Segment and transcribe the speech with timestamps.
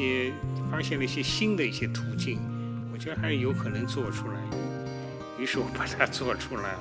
[0.00, 0.32] 一些
[0.70, 2.38] 发现了一些新的一些途径，
[2.90, 4.40] 我觉得还有可能做出来。
[5.38, 6.80] 于是我把它做出来了。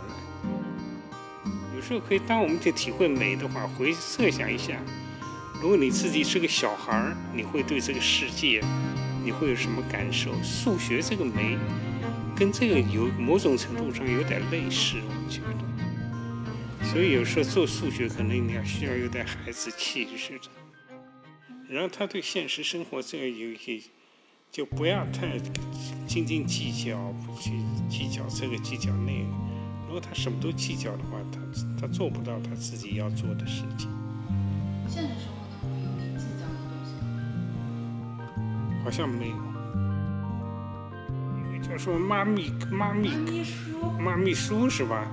[1.76, 4.80] 有时候可以，当我们去体会美的话，回设想一下，
[5.62, 8.64] 如果你自己是个小孩儿，你会对这个世界，
[9.24, 10.32] 你会有什么感受？
[10.42, 11.58] 数学这个美，
[12.38, 16.88] 跟这个有某种程度上有点类似，我觉得。
[16.88, 20.59] 所以有时候做数学，可能你要需要有点孩子气似的。
[21.70, 23.80] 然后他对现实生活这个有一些，
[24.52, 25.38] 就不要太
[26.08, 27.52] 斤斤计较，不去
[27.88, 29.28] 计较这个计较那个。
[29.86, 31.40] 如果他什么都计较的话，他
[31.80, 33.88] 他做不到他自己要做的事情。
[34.88, 36.90] 现实生活当中有你计较的东西
[38.74, 38.82] 吗？
[38.84, 39.36] 好像没有。
[41.54, 43.12] 一个叫什么妈咪妈咪
[44.00, 45.08] 妈咪叔是吧？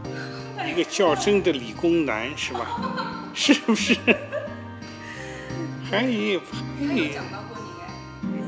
[0.67, 3.31] 一个较真的理工男是吧？
[3.35, 3.95] 是不是？
[6.01, 7.05] 还有他还有。
[7.05, 7.85] 有讲到过你哎。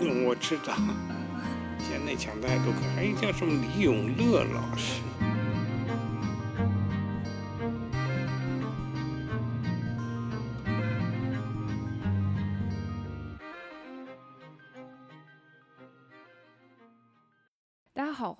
[0.00, 0.74] 嗯，我知道，
[1.78, 5.00] 现在抢的还都可，还有叫什么李永乐老师。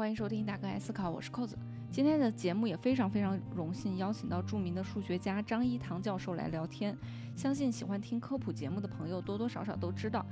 [0.08, 1.54] 欢迎收听大哥爱思考，我是扣子。
[1.90, 6.96] 今天的节目也非常非常荣幸邀请到著名的数学家张一堂教授来聊天。
[7.36, 10.24] 相信喜欢听科普节目的朋友多多少少都知道，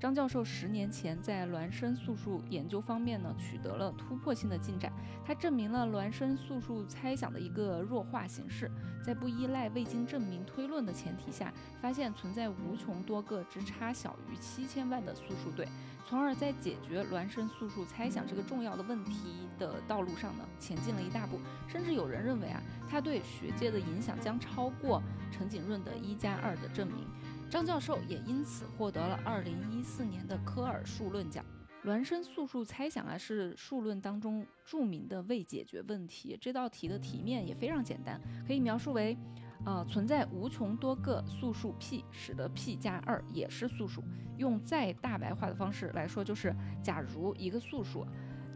[0.00, 4.90] 张教授十年前在孪生素数研究方面呢取得了突破性的进展。
[5.26, 8.70] 他证明了孪生素数猜想的一个弱化形式，
[9.04, 15.68] 在不依赖未经证明推论的前提下，发现存在无穷多个之差小于七千万的素数对。
[16.08, 21.38] 从而在解决孪生素数猜想这个重要的问题的道路上呢，前进了一大步。
[21.68, 27.06] 甚至有人认为啊，他对学界的影响将超过陈景润的一加二的证明。
[27.50, 31.44] 张教授也因此获得了二零一四年的科尔数论奖。
[31.84, 36.38] 孪生素数猜想啊，是数论当中著名的未解决问题。
[36.40, 39.18] 这道题的题面也非常简单，可以描述为。
[39.66, 44.02] 呃，存在无穷多个素数 p，使得 p 加二也是素数。
[44.38, 48.06] 用再大白话的方式来说，就是假如一个素数，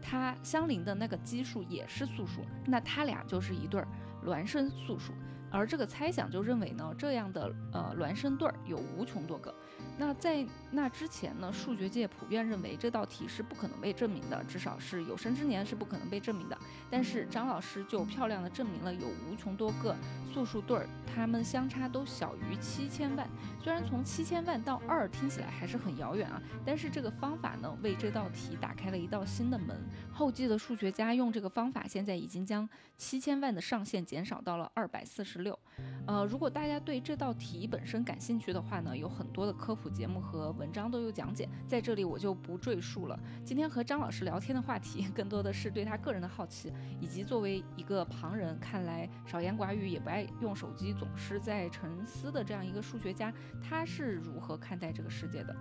[0.01, 3.87] 它相邻的那个奇数也是素数，那它俩就是一对儿
[4.25, 5.13] 孪生素数。
[5.51, 9.53] 而这个猜想就认为呢，这样的呃孪生对儿有无穷多个。
[9.97, 16.57] 那在那之前呢，数学界普遍认为这道题是不可能被证明的，至少是有生之年是不可能被证明的。
[16.89, 19.95] 但是张老师就漂亮的证明了有无穷多个
[20.33, 23.25] 素数对儿，它们相差都小于七千万。
[23.63, 29.75] 虽然从七千万到二听起来还是很遥远啊，但是这个方法呢，为这道题打开了一道新的门。
[30.11, 32.67] 后继的数学家用这个方法，现在已经将
[32.97, 35.57] 七千万的上限减少到了二百四十六。
[36.05, 43.19] 呃，如果大家对这道题本身感兴趣的话呢，有很多的科普节目和文章都有讲解，在这里我就不赘述了。
[43.43, 55.55] 今天和张老师聊天的话题， 更多的是对他个人的好奇，以及作为一个旁人看来少言寡语，也不爱用手机，总是在沉思的这样一个数学家，他是如何看待这个世界的。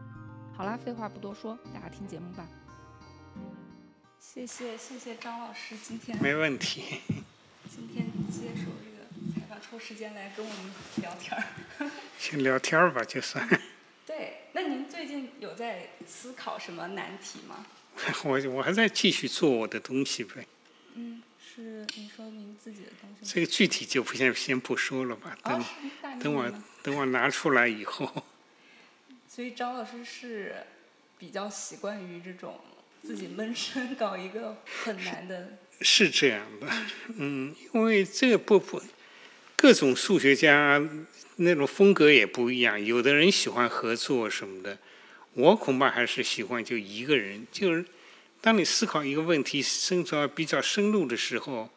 [0.52, 2.46] 好啦，废话不多说，大家听节目吧。
[4.20, 7.00] 谢谢谢谢张老师今天没问题。
[7.68, 11.90] 今天接受这个采访，抽时间来跟我们聊天儿。
[12.16, 13.46] 先聊天儿吧，就算。
[15.54, 17.64] 在思考什么难题吗？
[18.24, 20.46] 我我还在继续做我的东西呗。
[20.94, 23.32] 嗯，是您说您自己的东西？
[23.34, 25.64] 这个具体就不先先不说了吧，等、
[26.20, 28.24] 等我等我拿出来以后，
[29.28, 30.56] 所以张老师是
[31.18, 32.60] 比较习惯于这种
[33.02, 35.58] 自己闷声搞一个很难的。
[35.80, 36.68] 是这样的，
[37.16, 38.80] 嗯，因为这个不不，
[39.56, 40.80] 各种数学家
[41.36, 44.78] 那种风格也不一样，有的人喜欢合作什么的，
[45.34, 47.46] 我恐怕还是喜欢就一个人。
[47.52, 47.84] 就是
[48.40, 51.70] 当你思考一个问题深到比较深入的时候，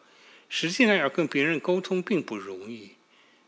[0.49, 2.91] 实际上要跟别人沟通并不容易，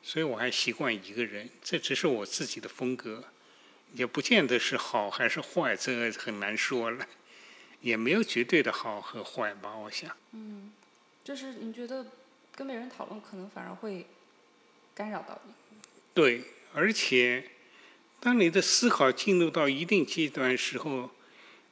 [0.04, 1.50] 所以我还习惯一个人。
[1.64, 3.24] 这只是我自己的风格，
[3.94, 7.08] 也不见得是好还是坏，这个很难说了。
[7.82, 10.14] 也没有绝对的好和坏吧，我想。
[10.34, 10.72] 嗯，
[11.24, 12.06] 就是你觉得
[12.54, 14.06] 跟别人讨论可能反而会
[14.94, 15.54] 干扰到你。
[16.14, 17.42] 对，而且
[18.20, 21.12] 当你的思考进入到一定阶段时候，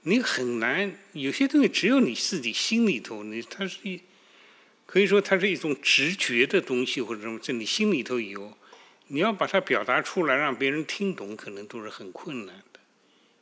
[0.03, 4.01] 你很难有些东西只有你自己心里头，你它是一
[4.85, 8.57] 可以说它是一种直觉的东西或者什么，在你心里头有，
[9.07, 12.79] 你要把它表达出来让别人听懂，可能都是很困难的，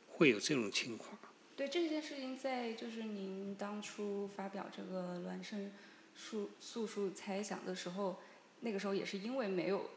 [0.08, 1.16] 会有这种情况。
[1.56, 5.72] 对这件事情，在就是您当初发表这个孪生
[6.16, 8.20] 数素数猜想的时候，
[8.60, 9.88] 那个时候也是因为没有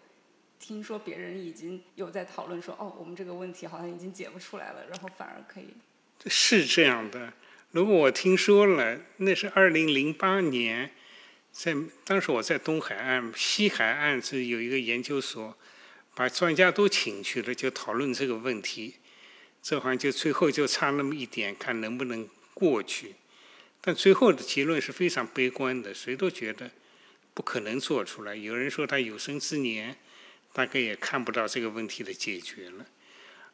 [0.60, 5.68] 听说别人已经有在讨论说，哦，我们这个问题好像已经解不出来了，然后反而可以。
[6.28, 7.34] 是这样的，
[7.72, 10.92] 如果我听说了，那是二零零八年，
[11.52, 11.74] 在
[12.04, 15.58] 当时我在东海岸、西海岸是有一个研究所，
[16.14, 18.96] 把专家都请去了，就讨论这个问题。
[19.62, 23.16] 这好像就最后就差那么一点，看能不能过去。
[23.82, 26.72] 但最后的结论是非常悲观的，谁都觉得
[27.34, 28.36] 不可能做出来。
[28.36, 29.98] 有人说他有生之年
[30.54, 32.86] 大概也看不到这个问题的解决了。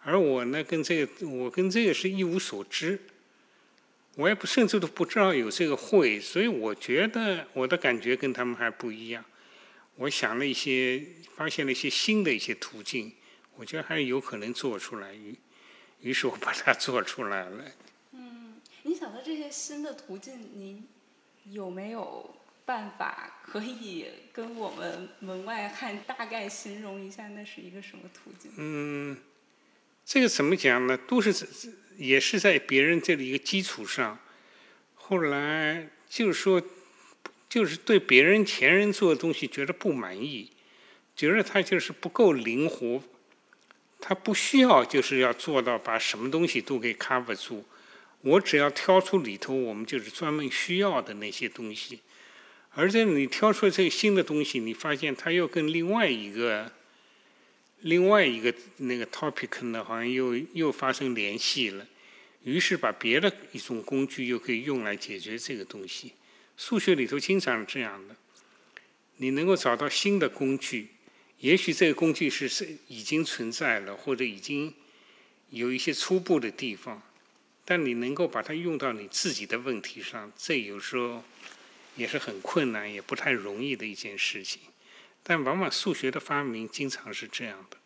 [0.03, 2.99] 而我呢，跟这个我跟这个是一无所知，
[4.15, 9.25] 我也不甚至都不知道有这个会，所以我觉得我的感觉跟他们还不一样。
[9.95, 11.03] 我想了一些，
[11.35, 13.13] 发现了一些新的一些途径，
[13.55, 15.13] 我觉得还是有可能做出来。
[15.13, 15.35] 于
[16.01, 17.65] 于是我把它做出来了。
[18.11, 20.85] 嗯，你想到这些新的途径，您
[21.51, 28.51] 有没有办法可以跟我们门外汉大概形容一下，那是一个什么途径？
[28.57, 29.17] 嗯。
[30.07, 30.95] 这个怎么讲呢？
[30.95, 31.33] 都是
[31.97, 34.19] 也是在别人这里一个基础上，
[34.93, 36.61] 后来就是说，
[37.49, 40.51] 就是对别人前人做的东西觉得不满意，
[41.15, 43.01] 觉得他就是不够灵活，
[43.99, 47.65] 他不需要就是要做到把什么东西都给 cover 住，
[48.21, 52.01] 我只要挑出里头我们就是专门需要的那些东西，
[52.75, 56.71] 而且你挑出来这个新的东西，你发现它又跟另外一个。
[57.81, 61.85] 另外一个那个 topic 呢，好像又又发生联系了，
[62.41, 66.13] 于是把别的一种工具又可以用来解决这个东西。
[66.57, 68.15] 数学里头经常这样的，
[69.17, 70.87] 你能够找到新的工具，
[71.41, 74.73] 也许这个工具是是已经存在了，或者已经
[75.51, 77.03] 有一些初步的地方，
[77.65, 81.23] 但你能够把它用到你自己的问题上，这有时候
[81.95, 84.61] 也是很困难，也不太容易的一件事情。
[85.23, 87.77] 但往往数学的发明经常是这样的。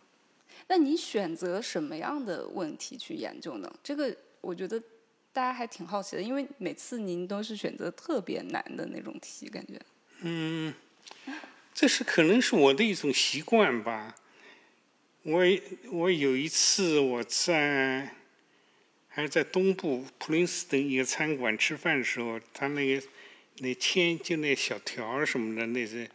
[0.68, 3.74] 那你选择什么样的问题去研究呢？
[3.84, 4.80] 这个我觉得
[5.32, 9.80] 大家还挺好奇的，因为每次您都是选择特别难的那种题，感觉。
[10.22, 10.74] 嗯，
[11.74, 14.16] 这是可能是我的一种习惯吧。
[15.24, 15.44] 我
[15.92, 18.16] 我有一次我在
[19.08, 23.08] 还是在东部普林斯顿一个餐馆吃饭的时候，他那个
[23.60, 26.10] 那签就那小条什么的那些。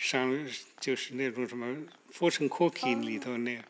[0.00, 0.46] 上
[0.78, 1.76] 就是那种什么
[2.16, 3.60] fortune cookie 里头那，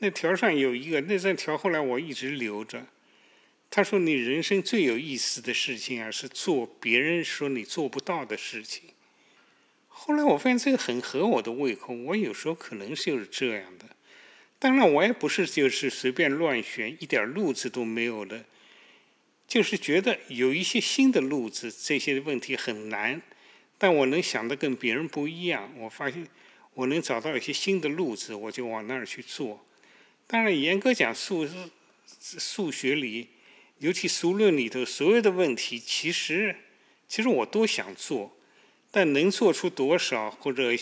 [0.00, 2.86] 那条上有一个那张条，后来我一直留着。
[3.70, 8.90] 他说：“你人生最有意思的事情啊，是做别人说你做不到的事情。”
[9.88, 13.86] 后来我发现这个很合我的胃口，我有时候可能就是这样的。
[14.58, 18.44] 当然，我也不是就是随便乱选，一点路子都没有的，
[19.54, 23.22] 就是觉得有一些新的路子，这些问题很难。
[23.78, 26.26] 但我能想的跟别人不一样，我发现
[26.72, 29.64] 我能找到一些新的路子，我就往那儿去做。
[30.26, 31.48] 当然，严格讲数
[32.18, 33.28] 数学里，
[33.78, 36.56] 尤其数论里头所有的问题，其实
[37.06, 38.36] 其实我都想做，
[38.90, 40.72] 但能做出多少或者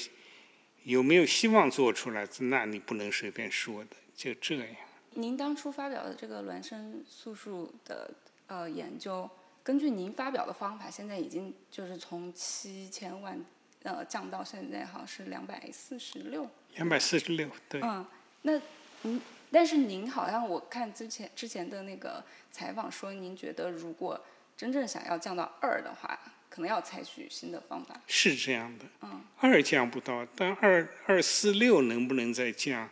[0.85, 3.91] 有没有希望做出来，那你不能随便说的。
[4.17, 4.67] 就这样。
[5.11, 8.15] 您当初发表的这个孪生素数的
[8.47, 9.29] 呃研究。
[9.63, 13.39] 根据您发表的方法，现在已经就是从七千万
[13.85, 16.49] 呃降到现在好像是两百四十六。
[16.75, 17.81] 两百四十六，对。
[17.81, 18.05] 嗯，
[18.43, 18.61] 那
[19.03, 19.21] 您
[19.51, 24.21] 但是您好像我看之前之前的那个采访说，您觉得如果
[24.57, 26.19] 真正想要降到二的话，
[26.49, 28.01] 可能要采取新的方法。
[28.07, 28.85] 是这样的。
[29.03, 29.23] 嗯。
[29.39, 32.89] 二降不到，但二二四六能不能再降，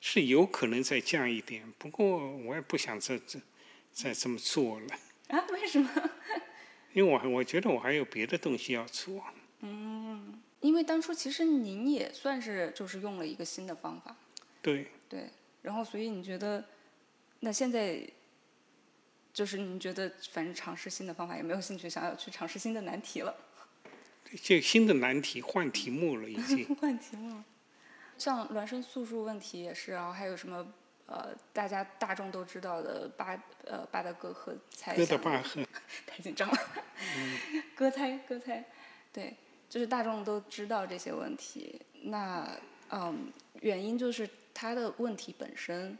[0.00, 1.72] 是有可能再降一点。
[1.78, 3.40] 不过我也不想再再
[3.92, 4.86] 再这么做了。
[5.28, 5.46] 啊？
[5.52, 5.90] 为什么？
[6.92, 9.24] 因为我我觉得我还有别的东西要做。
[9.60, 14.16] 嗯，因为当初其实您也算是就是用了一个新的方法。
[14.60, 14.88] 对。
[15.08, 15.28] 对，
[15.62, 16.64] 然后所以你觉得，
[17.40, 18.00] 那现在
[19.32, 23.34] 就是你觉得反正尝试新的方法也没有兴趣，想要去尝试新的难题了。
[24.42, 26.64] 这新的难题换题目了，已经。
[26.80, 27.42] 换题目。
[28.16, 30.72] 像孪生素数问题也是，然后还有什么？
[31.10, 35.18] 呃，大家大众都知道的巴呃巴德哥和猜想，
[36.06, 36.56] 太紧张了。
[37.16, 38.64] 嗯哥猜哥猜，
[39.12, 39.34] 对，
[39.68, 41.80] 就是大众都知道这些问题。
[42.02, 42.48] 那
[42.90, 45.98] 嗯，原因就是他的问题本身，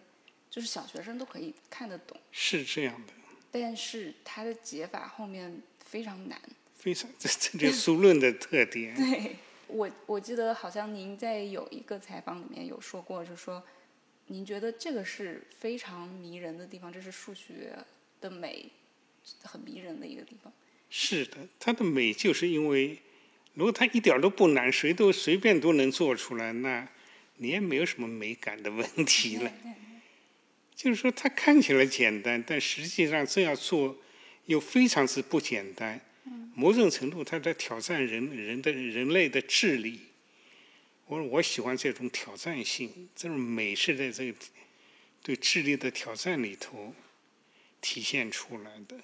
[0.49, 2.17] 就是小学生都可以看得懂。
[2.31, 3.13] 是这样的。
[3.51, 6.41] 但是他的解法后面非常难。
[6.77, 8.95] 非常，这这就是数论的特点。
[8.97, 9.37] 对，
[9.67, 13.61] 我我记得好像您在有一个采访里面有说过，就说。
[14.33, 17.77] 您觉得这个是非常迷人的地方，这是数学
[18.21, 18.71] 的美，
[19.43, 20.53] 很迷人的一个地方。
[20.89, 22.97] 是的，它的美就是因为，
[23.55, 26.89] 如果它一点都不难，谁都随便都能做出来，那
[27.39, 29.53] 你也没有什么美感的问题了。
[30.77, 33.99] 就是说，它看起来简单，但实际上这样做
[34.47, 36.01] 又非常之不简单。
[36.55, 40.03] 某种程度，它在挑战人人的人类的智力。
[41.11, 44.39] 我我喜欢这种挑战性，这种美是在这个
[45.25, 46.95] 对智力的挑战里头
[47.81, 48.97] 体现出来的。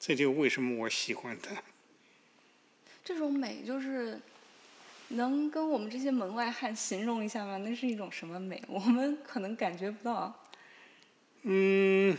[0.00, 1.62] 这就为什么我喜欢它。
[3.04, 4.18] 这种美就是
[5.08, 7.58] 能跟我们这些门外汉形容一下吗？
[7.58, 8.62] 那是一种什么美？
[8.66, 10.42] 我们可能感觉不到。
[11.42, 12.16] 嗯，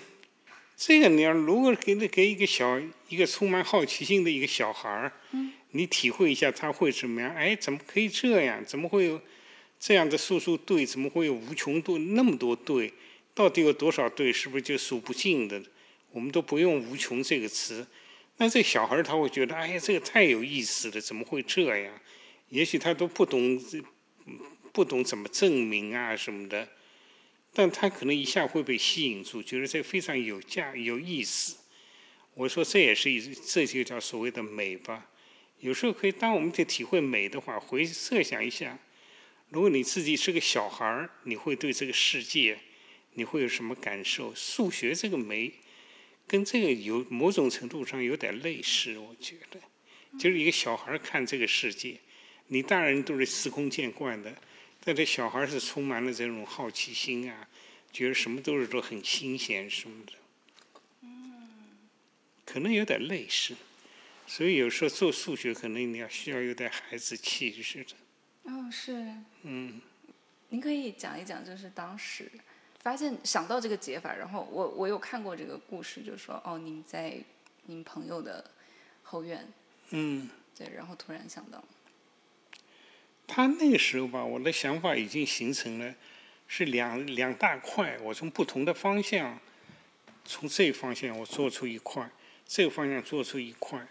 [0.77, 5.11] 这个你要如果给你给一个小一个充满好奇心的一个小孩儿，
[5.71, 7.33] 你体会一下他会怎么样？
[7.35, 8.63] 哎，怎么可以这样？
[8.65, 9.21] 怎么会有
[9.79, 10.85] 这样的数数对？
[10.85, 12.93] 怎么会有无穷多那么多对？
[13.33, 14.31] 到底有多少对？
[14.31, 15.61] 是不是就数不尽的？
[16.11, 17.85] 我们都不用“无穷”这个词，
[18.37, 21.93] 那这小孩他会觉得，哎呀，这个太有意思了，怎么会这样？
[22.47, 23.61] 也许他都不懂，
[24.71, 26.69] 不懂怎么证明啊什么的，
[27.55, 31.55] 但他可能一下会被吸引住，觉得这非常有价、有意思。
[32.33, 35.09] 我说这也是一，这就叫所谓的美吧。
[35.59, 38.77] 有时候可以，当我们在体会美的话，回设想一下，
[39.49, 42.59] 如果你自己是个小孩儿，你会对这个世界，
[43.13, 44.35] 你会有什么感受？
[44.35, 45.53] 数学这个美。
[46.27, 49.59] 跟这个有某种程度上有点类似，我觉得，
[50.19, 51.99] 就是一个小孩看这个世界，
[52.47, 54.35] 你大人都是司空见惯的，
[54.85, 57.49] 但这小孩是充满了这种好奇心啊，
[57.91, 60.13] 觉得什么都是都很新鲜什么的，
[62.45, 63.55] 可能有点类似，
[64.27, 67.95] 所以有时候做数学可能你要需要有点孩子气似的。
[68.43, 69.13] 哦，是。
[69.41, 69.81] 嗯。
[70.49, 72.31] 您可以讲一讲，就是当时。
[72.79, 77.17] 发现想到这个解法，然后我我有看过这个故事，就是说哦，您在
[77.63, 78.51] 您朋友的
[79.01, 79.43] 后院，
[79.89, 81.63] 嗯，对，然后突然想到，
[83.27, 85.95] 他那个时候吧，我的想法已经形成了，
[86.47, 89.39] 是两两大块，我从不同的方向，
[90.23, 92.09] 从这方向我做出一块，
[92.47, 93.85] 这个方向做出一块，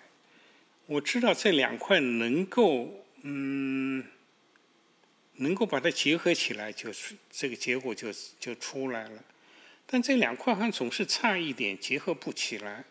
[0.86, 4.04] 我知道这两块能够嗯。
[5.38, 8.06] 能够把它结合起来，就是这个结果就
[8.38, 9.24] 就出来了。
[9.84, 12.84] 但这两块好像总是差一点，结合不起来。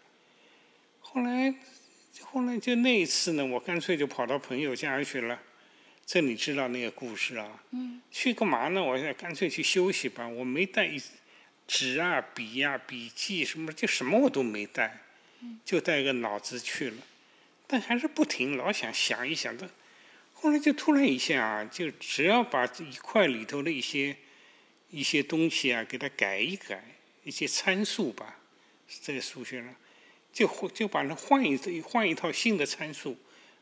[0.99, 1.55] 后来，
[2.19, 5.39] 后来就那一次呢，我干脆就跑到朋友家去了。
[6.05, 7.63] 这你知道那个故事啊？
[7.71, 8.01] 嗯。
[8.11, 8.83] 去干嘛呢？
[8.83, 10.27] 我想干脆去休息吧。
[10.27, 10.89] 我没带
[11.65, 15.01] 纸啊、笔啊、笔记什么，就什么我都没带，
[15.63, 16.97] 就带个脑子去了。
[17.65, 19.69] 但还是不停，老想想一想的。
[20.33, 24.17] 后来就突然一下啊，就只要把这一块里头的一些
[24.89, 26.83] 一些东西啊，给它改一改，
[27.23, 28.39] 一些参数吧，
[29.01, 29.73] 在数学上，
[30.33, 33.17] 就就把它换一换一套新的参数，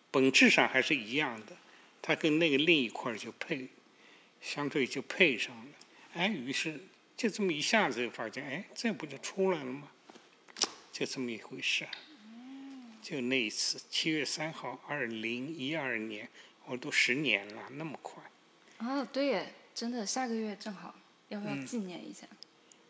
[0.10, 1.56] 本质上还是一样的，
[2.02, 3.68] 它跟那个另一块就配，
[4.42, 5.72] 相对就配上了。
[6.14, 6.80] 哎，于是
[7.16, 9.92] 就这么一下子就发现，哎，这不就出来了吗？
[10.92, 11.88] 就这么一回事。
[13.02, 16.30] 就那一次，七月三号，二零一二年。
[16.66, 18.24] 我都十年了，那么快。
[18.78, 20.96] 哦，对耶，真的，下个月正好，
[21.28, 22.28] 要不要纪念一下？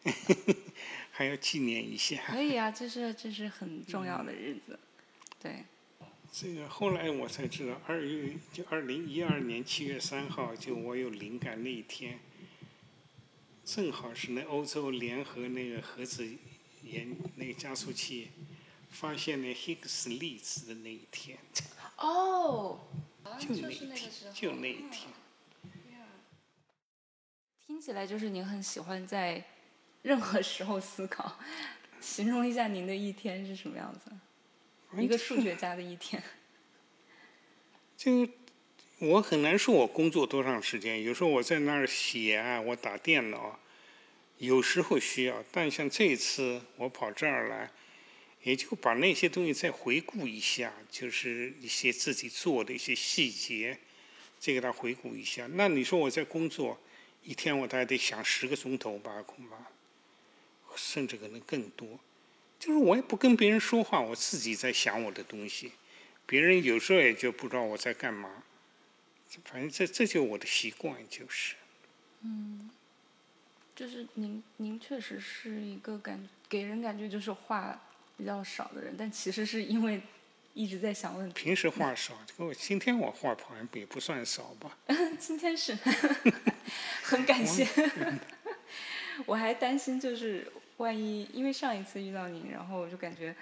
[1.10, 2.22] 还要纪念一下。
[2.28, 4.78] 可以啊，这是这是很重要的日子，
[5.42, 5.64] 对。
[6.32, 12.20] 这个后来我才知道，二月就二零一二年七月三号，就我有灵感那一天，
[13.66, 16.26] 正好是那欧洲联合那个核子
[16.84, 18.30] 研那个加速器
[18.90, 21.38] 发现那 Higgs 粒子的那一天。
[21.98, 22.80] 哦。
[23.38, 25.10] 就那一天，就那一天。
[27.66, 29.44] 听起来就是您很喜欢在
[30.02, 31.38] 任何时候思考。
[32.02, 34.12] 形容一下您的一天是什么样子？
[34.98, 36.22] 一个数学家的一天。
[37.98, 38.28] 就
[39.00, 41.04] 我很难说，我工作多长时间。
[41.04, 43.60] 有时候我在那儿写啊，我打电脑，
[44.38, 45.44] 有时候需要。
[45.52, 47.72] 但像这次我跑这儿来。
[48.44, 53.78] 也就把那些东西再回顾一下，就是一些自己做的一些细节，
[54.40, 55.46] 再给他回顾一下。
[55.46, 56.82] 那你说我在工作
[57.24, 59.56] 一天，我大概得想十个钟头吧，恐怕，
[60.76, 62.00] 甚至可能更多。
[62.62, 65.72] 就是我也不跟别人说话，我自己在想我的东西，
[66.26, 68.44] 别人有时候也就不知道我在干嘛。
[69.44, 71.56] 反正这这就我的习惯，就是。
[72.22, 72.70] 嗯，
[73.76, 77.82] 就是您您确实是一个感给人感觉就是话。
[78.18, 80.00] 比较少的人，但其实是因为
[80.54, 81.34] 一直在想问题。
[81.34, 84.78] 平时话少，我今天我话好像也不算少吧。
[85.18, 85.76] 今天是，
[87.02, 87.68] 很感谢。
[89.26, 90.52] 我还担心就是
[90.82, 93.36] 万一，因为上一次遇到你，然后我就感觉，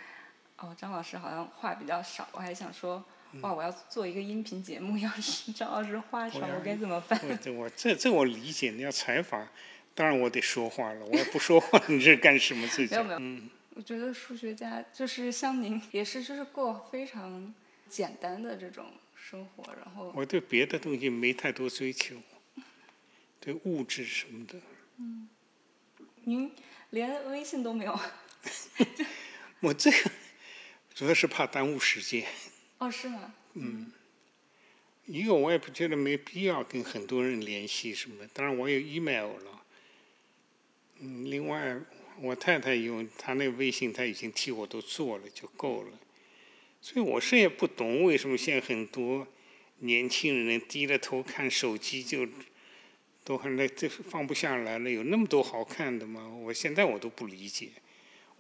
[0.58, 3.04] 哦，张老师好像话比较少，我还想说
[3.42, 7.20] 哇，我要做一个音频节目， 要是张老师话少，我该怎么办？
[7.28, 9.48] 我这我这这我理解，你要采访，
[9.96, 17.54] 当然我得说话了，我要不说话， 你这干什么这叫没有没有，嗯我觉得数学家就是像您，也是就是过非常
[17.88, 22.18] 简单的这种生活，然后我对别的东西没太多追求，
[23.40, 24.60] 对物质什么的，
[24.98, 25.30] 嗯
[26.26, 26.52] 您
[26.92, 28.00] 连微信都没有。
[29.62, 30.12] 我这个
[30.94, 32.26] 主要是怕耽误时间。
[32.78, 33.34] 哦，是吗？
[33.54, 33.92] 嗯
[35.06, 39.66] 一个我也不觉得没必要跟很多人联系什么，当然我有 email 了。
[41.00, 41.80] 嗯，另外
[42.22, 46.00] 我太太有她那个微信，她已经替我都做了，就够了。
[46.82, 49.28] 所以我是也不懂为什么现在很多
[49.80, 52.28] 年轻人低着头看手机就
[53.30, 56.28] 都很那这放不下来了，有那么多好看的吗？
[56.42, 57.70] 我现在我都不理解。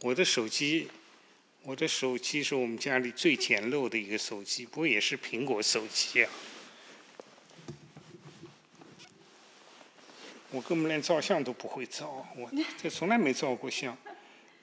[0.01, 0.88] 我的手机，
[1.62, 6.31] 我的手机是我们家里最简陋的一个手机，不过也是苹果手机啊。
[10.50, 12.50] 我根本连照相都不会照，我
[12.81, 13.96] 这从来没照过相。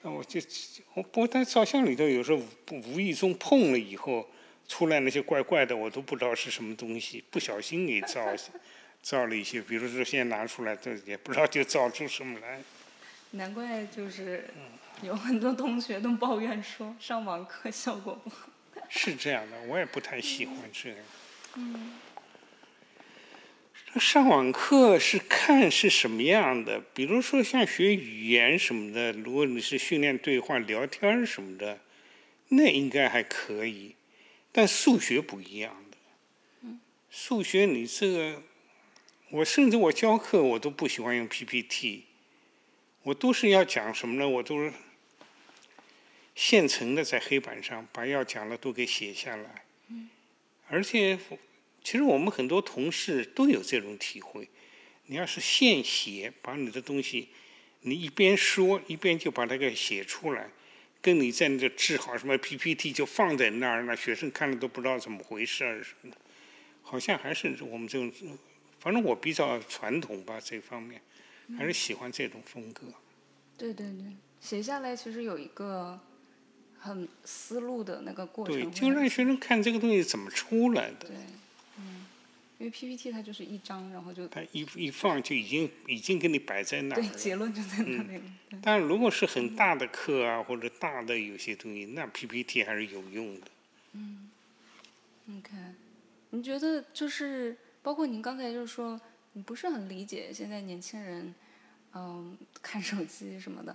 [0.01, 0.41] 那我就
[0.93, 2.37] 我不过在照相里头，有时候
[2.71, 4.29] 无无意中碰了以后，
[4.67, 8.35] 出来那些怪怪的，我都不知道是什么东西，不小心给照
[9.01, 12.61] 照了一些，比如说现在拿出来，这也不知道就造出什么来。
[13.31, 14.49] 难怪就是
[15.01, 18.49] 有很多同学都抱怨说上网课效果不好。
[18.89, 20.97] 是这样的，我也不太喜欢这样。
[23.93, 31.79] 这上网课是看是什么样的，比如说像学语言什么的，如果你是训练对话、聊天什么的，
[32.49, 33.95] 那应该还可以。
[34.51, 36.69] 但数学不一样的，
[37.09, 38.41] 数学你这个，
[39.29, 42.05] 我甚至我教课我都不喜欢用 PPT，
[43.03, 44.27] 我都是要讲什么呢？
[44.27, 44.71] 我都是
[46.33, 49.65] 现成的在黑板上把要讲的都给写下来，
[50.69, 51.19] 而且
[51.83, 54.47] 其实我们很多同事都有这种体会。
[55.07, 57.29] 你要是现写，把你的东西，
[57.81, 60.49] 你一边说一边就把它给写出来，
[61.01, 66.17] 跟你在那个制好什么 PPT 就放在那儿，那学生看了都不知道怎么回事儿什么的。
[66.81, 68.11] 好像还是我们这种，
[68.87, 71.01] 反正我比较传统吧，这方面
[71.57, 72.83] 还是喜欢这种风格。
[73.57, 75.99] 对对对，写下来其实有一个
[76.79, 81.09] 很思路的那个过程对，就让学生看这个东西怎么出来的。
[81.09, 81.17] 对，
[81.79, 82.05] 嗯，
[82.59, 87.09] 因为 PPT 它就是一张，然后就它一一放就已经已经给你摆在那儿对。
[87.09, 88.23] 结论就在那里了。
[88.49, 93.47] 对但如果是很大的课啊，或者大的有些东西，那 PPT 还是有用的。
[93.91, 94.29] 嗯
[95.29, 95.51] OK，
[96.29, 98.99] 你觉得就是包括您刚才就是说，
[99.31, 101.33] 你不是很理解现在年轻人，
[101.93, 103.73] 嗯，看手机什么的，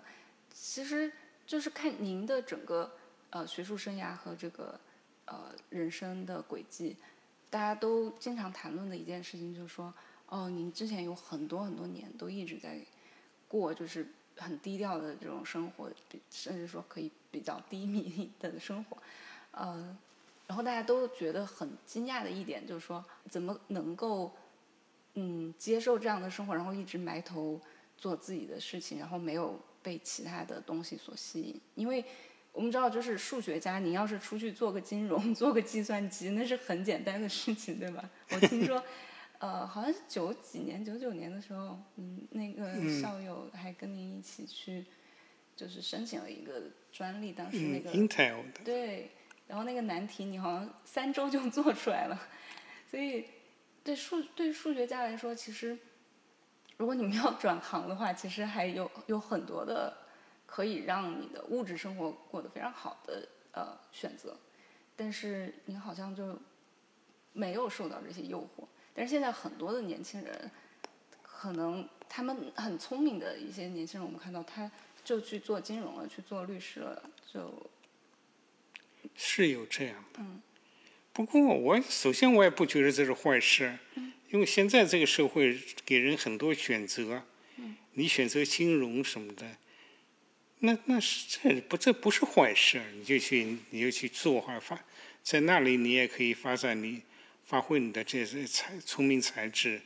[0.53, 1.11] 其实
[1.46, 2.92] 就是看您的整个
[3.31, 4.79] 呃学术生涯和这个
[5.25, 6.94] 呃人生的轨迹，
[7.48, 9.94] 大家都经常谈论的一件事情就是说，
[10.29, 12.79] 哦，您之前有很多很多年都一直在
[13.48, 15.90] 过就是很低调的这种生活，
[16.31, 18.98] 甚至说可以比较低迷的生活，
[19.53, 19.96] 呃。
[20.53, 24.31] 然后大家都觉得很惊讶的一点就是说，怎么能够
[25.15, 27.59] 嗯接受这样的生活，然后一直埋头
[27.97, 31.59] 做自己的事情，然后没有被其他的东西所吸引？
[31.75, 32.05] 因为
[32.53, 38.11] 我们知道，就是数学家，你要是出去做个金融、 做个计算机，那是很简单的事情，对吧？
[38.33, 38.85] 我听说，
[39.41, 44.85] 呃，好像是九几年、九九年的时候，嗯，那个校友还跟您一起去，
[45.57, 49.11] 就是申请了一个专利，当时那嗯个、，Intel 的，对，
[49.53, 52.19] 然后那个难题你好像三周就 做出来了，
[52.91, 53.27] 所以
[53.85, 55.79] 对数对数学家来说，其实
[56.79, 59.95] 如果你们要 转行的话，其实还有有很多的
[60.47, 64.35] 可以让你的物质生活过得非常好的呃选择，
[64.97, 66.35] 但是你好像就
[67.35, 68.65] 没有受到这些诱惑。
[68.95, 70.51] 但是现在很多的年轻人，
[71.23, 74.71] 可能他们很聪明的一些年轻人，我们看到他
[75.05, 77.71] 就去做金融了，去做律师了，就
[79.15, 80.21] 是有这样的。
[80.21, 80.43] 嗯
[81.15, 83.79] 不过我首先我也不觉得这是坏事，
[84.31, 87.23] 因为现在这个社会给人很多选择，
[87.93, 89.59] 你选择金融什么的，
[90.61, 94.83] 那那是这不这不是坏事，你就去你就去做哈发，
[95.23, 97.03] 在那里你也可以发展你
[97.45, 99.83] 发挥你的这些才聪明才智，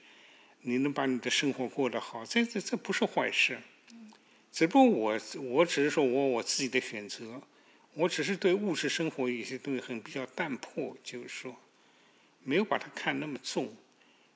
[0.61, 3.59] 你能把你的生活过得好，这这这不是坏事。
[4.53, 7.43] 只不过我我只是说我我自己的选择。
[7.99, 11.57] 我只是对物质生活有些东西很比较淡薄，就是说，
[12.45, 13.75] 没有把它看那么重。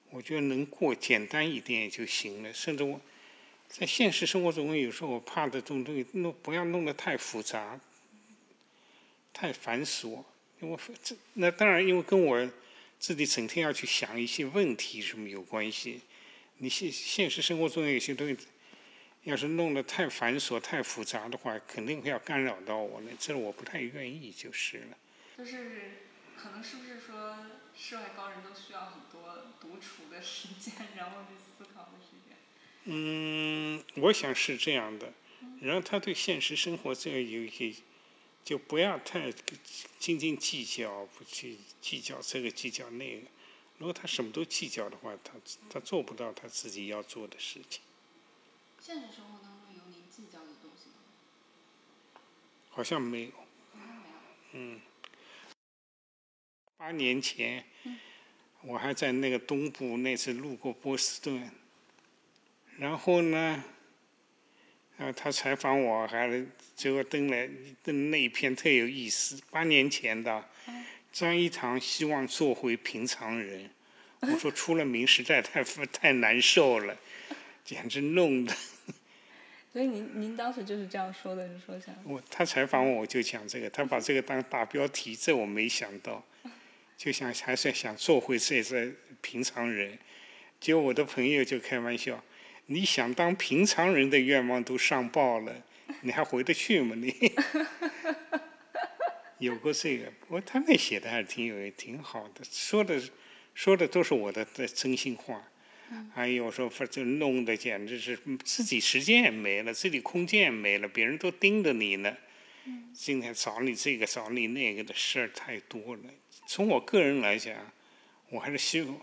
[0.09, 2.51] 我觉得能过简单一点就行了。
[2.55, 2.99] 甚至我
[3.69, 7.79] 在现实生活中，有时候我怕的这种东西弄不要弄得太复杂、
[9.31, 10.25] 太繁琐。
[10.61, 12.51] 我这那当然，因为跟我
[12.99, 16.01] 自己整天要去想一些问题什么有关系。
[16.57, 18.39] 你现现实生活中有些东西，
[19.25, 24.97] 要是弄得太繁琐、太复杂的话，肯定会要干扰到我了，这我不太愿意就是了。
[25.37, 27.37] 就是可能是不是说
[27.77, 32.37] 世外高人都需要很多独处的时间，然后去思考的时间？
[32.85, 35.13] 嗯，我想是这样的。
[35.61, 37.75] 然后他对现实生活这个有一些，
[38.43, 39.31] 就不要太
[39.99, 43.27] 斤斤计较，不去计较这个计较那个。
[43.77, 45.35] 如果他什么都计较的话，他
[45.69, 47.83] 他做不到他自己要做的事情。
[48.83, 50.95] 现实生活当中有您计较的东西吗？
[52.71, 53.31] 好像没有。
[53.31, 54.75] 好像没有。
[54.75, 54.81] 嗯。
[56.79, 57.63] 八年前，
[58.63, 61.51] 我还在那个东部，那次路过波士顿，
[62.79, 63.63] 然后呢，
[64.97, 66.43] 啊，他采访我，还
[66.75, 67.49] 结果登了
[67.83, 69.39] 登那一篇特有意思。
[69.51, 70.49] 八年前的，
[71.13, 73.71] 张一堂希望做回平常人，
[74.21, 75.63] 我说出了名实在太
[75.93, 76.97] 太难受了，
[77.63, 78.57] 简直弄的。
[79.73, 86.25] 所以您您当时就是这样说的，你说想我他采访我，我就讲这个，他把这个当大标题，这我没想到，
[86.99, 89.97] 就想还是想做回这这平常人。
[90.59, 92.23] 结果我的朋友就开玩笑，
[92.67, 95.63] 你想当平常人的愿望都上报了，
[96.01, 96.97] 你还回得去吗？
[96.97, 97.15] 你
[99.39, 103.01] 有过这个，不过他那写的还是挺有挺好的，说的
[103.55, 105.45] 说的都是我的的真心话。
[106.15, 112.17] 哎呦，我说反正弄得简直是自己时间也没了，自己空间也没了，别人都盯着你呢。
[112.95, 116.03] 今天找你这个找你那个的事儿太多了。
[116.47, 117.57] 从我个人来讲，
[118.29, 119.01] 我还是希望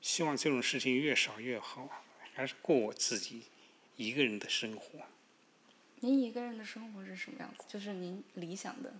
[0.00, 1.88] 希望这种事情越少越好，
[2.34, 3.42] 还是过我自己
[3.96, 5.00] 一个人的生活。
[6.00, 7.64] 您一个人的生活是什么样子？
[7.68, 8.92] 就是您理想的。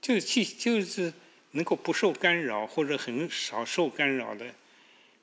[0.00, 1.12] 就是既就是
[1.50, 4.54] 能够不受干扰，或者很少受干扰的。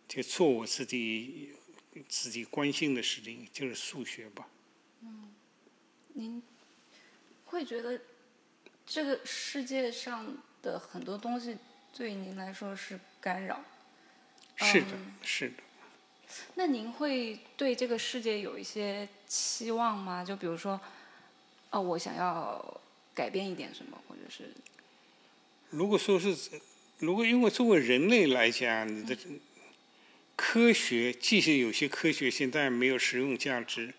[0.07, 1.49] 就做我自己
[2.07, 4.47] 自己关心的事情，就是数学吧。
[5.01, 5.33] 嗯，
[6.13, 6.41] 您
[7.45, 7.99] 会觉得
[8.85, 11.57] 这个世界上的很多东西
[11.93, 13.61] 对您来说是干扰？
[14.55, 14.87] 是的，
[15.21, 15.55] 是的。
[16.55, 20.23] 那您会对这个世界有一些期望吗？
[20.23, 20.79] 就比如说，
[21.71, 22.81] 哦，我想要
[23.13, 24.53] 改变一点什么，或者是？
[25.69, 26.35] 如果说是，
[26.99, 29.17] 如果因为作为人类来讲，你的。
[30.37, 33.93] 科学，即使有些科学现在没有实用价值，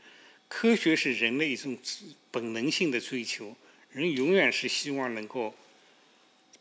[0.48, 1.76] 科学是人类一种
[2.30, 3.54] 本能性的追求。
[3.92, 5.54] 人永远是希望能够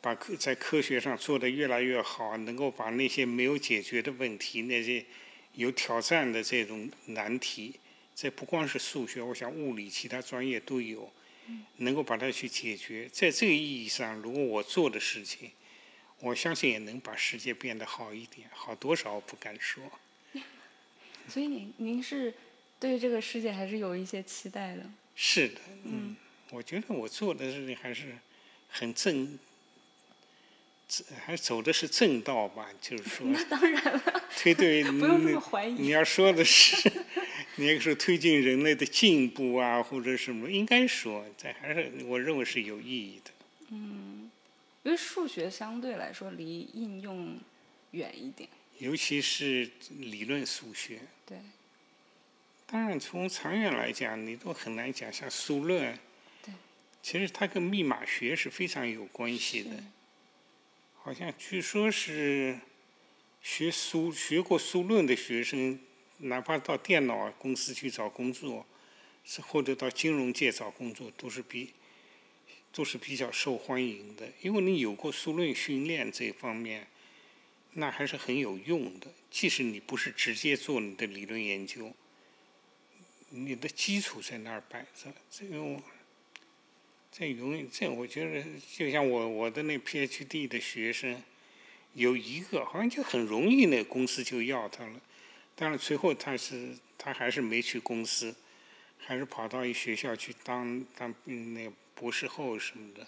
[0.02, 5.06] 把科在科学上做得越来越好，能够把那些没有解决的问题、那些
[5.54, 7.76] 有挑战的这种难题，
[8.16, 11.12] 这不光是数学，我想物理其他专业都有，
[11.78, 13.08] 能够把它去解决。
[13.12, 15.52] 在这个意义上，如果我做的事情，
[16.19, 19.84] 我相信也能把世界变得好一点，好多少不敢说。
[21.30, 22.34] 所以您您是
[22.80, 24.84] 对这个世界还是有一些期待的？
[25.15, 26.15] 是的，嗯，
[26.51, 28.15] 我觉得我做的事情还是
[28.69, 29.38] 很正，
[31.25, 33.27] 还走的是正道吧，就是说。
[33.30, 34.23] 那当然了。
[34.38, 35.73] 推对，不用那么怀疑。
[35.73, 36.91] 你要说的是，
[37.56, 43.32] 你要说推进人类的进步啊，或者什么，应该说，这还是我认为是有意义的。
[43.69, 44.16] 嗯。
[44.88, 47.38] 因为数学相对来说离应用
[47.91, 48.47] 远一点，
[48.78, 51.02] 尤其是理论数学。
[51.26, 51.38] 对。
[52.65, 55.93] 当然，从长远来讲，你都很难讲像数论。
[56.41, 56.54] 对。
[57.04, 59.71] 其实它跟密码学是非常有关系的。
[60.95, 62.58] 好像据说是
[63.41, 65.78] 学数学过数论的学生，
[66.19, 68.65] 哪怕到电脑公司去找工作，
[69.26, 71.73] 是或者到金融界找工作，都是比。
[72.78, 76.86] 都是比较受欢迎的，因为你有过数论训练这方面，
[77.74, 79.08] 那还是很有用的。
[79.32, 81.92] 即使你不是直接做你的理论研究，
[83.32, 85.12] 你的基础在那儿摆着。
[85.32, 85.82] 这个，
[87.12, 91.24] 这永远这，我觉得就像我我的那 PhD 的学生，
[91.96, 95.02] 有一个好像就很容易，那公司就要他了。
[95.56, 98.36] 当然，最后他是他还是没去公司，
[99.00, 101.72] 还是跑到一学校去当当那。
[102.00, 103.08] 博士后什么的，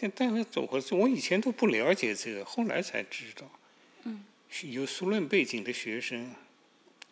[0.00, 3.48] 但但是走过我以前都不了解这个，后来才知道，
[4.64, 6.34] 有数论背景的学生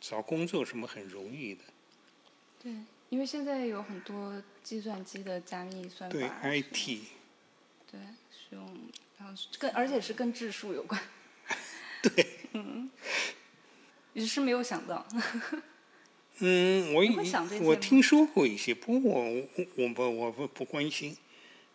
[0.01, 1.63] 找工作什么很容易的。
[2.61, 2.75] 对，
[3.11, 6.19] 因为现在有很多计算机的加密算法。
[6.19, 7.05] 对 IT。
[7.91, 8.67] 对，是用
[9.19, 11.01] 然后跟而且是跟质数有关。
[12.03, 12.27] 对。
[12.53, 12.91] 嗯。
[14.13, 15.07] 也是没有想到。
[16.40, 17.05] 嗯，我
[17.62, 21.16] 我听说过一些，不过我我不我不不关心，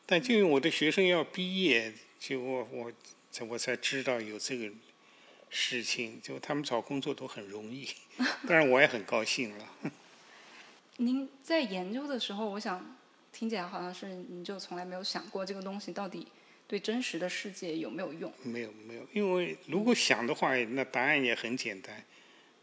[0.06, 2.91] 但就因为我的学生要毕业，就我我
[3.47, 4.71] 我才知道有这个
[5.49, 7.88] 事情，就他们找工作都很容易，
[8.47, 9.69] 当然我也很高兴了。
[10.97, 12.97] 您在研究的时候，我想
[13.32, 16.25] 听起来好像是你就从来没有想过这个东西到底
[16.67, 18.32] 对真实的世界有没有用？
[18.43, 22.04] 没有没有，因为如果想的话，那答案也很简单，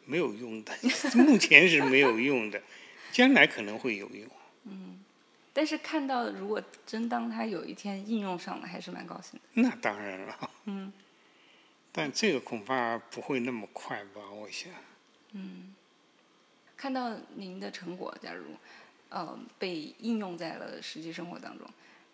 [0.04, 0.72] 没有用的，
[1.14, 2.62] 目前是没有用的，
[3.12, 4.28] 将来可能会有用。
[4.64, 4.98] 嗯
[5.54, 9.62] 但是看到如果真当它有一天应用上了，还是蛮高兴的。
[9.62, 10.50] 那当然了。
[10.64, 10.90] 嗯。
[11.92, 14.30] 但这个恐怕不会那么快吧？
[14.30, 14.70] 我想。
[15.32, 15.74] 嗯
[16.74, 18.44] 看到您的成果，假如
[19.10, 21.68] 呃被应用在了实际生活当中，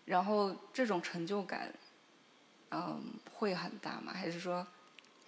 [0.05, 1.73] 然后这种成就感，
[2.71, 3.01] 嗯、
[3.33, 4.13] 会很大吗？
[4.13, 4.67] 还是说，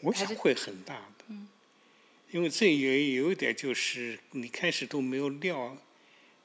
[0.00, 1.24] 我想会很大的。
[2.30, 5.76] 因为这也有一点就是你开始都没有料，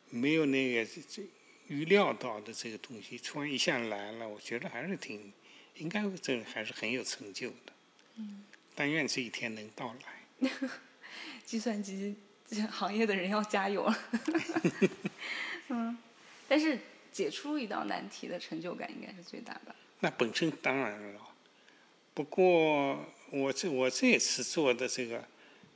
[0.10, 1.24] 没有那个这这
[1.68, 5.32] 预料到的这个东西，突然一下来了，我觉得还是挺
[5.76, 7.74] 应该这还是很有成就的。
[8.18, 8.44] 嗯。
[8.74, 10.50] 但愿这一天能到来。
[11.46, 12.16] 计算机
[12.50, 14.00] 这行业的人要加油了。
[15.70, 15.98] 嗯，
[16.48, 16.78] 但是
[17.12, 19.76] 解出一道难题的成就感应该是最大的？
[20.02, 21.22] 那本身当然了，
[22.14, 25.26] 不过我这我这次做的这个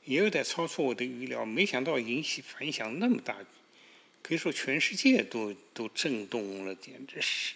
[0.05, 3.37] 也有点超出我的预料，没想到引起反响那么大，
[4.21, 7.55] 可以说全世界都都震动了，简直是。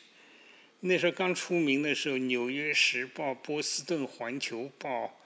[0.82, 5.17] 那时候刚出名的时候，《纽约时报》、波士顿环球报、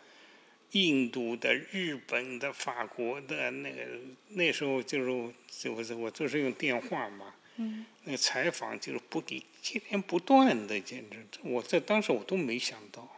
[0.72, 3.84] 印度的、日本的、法国的那个，
[4.30, 13.17] 那时候就是就是我就是用电话嘛，嗯那个采访就是不给接连不断的，简直，我在当时我都没想到。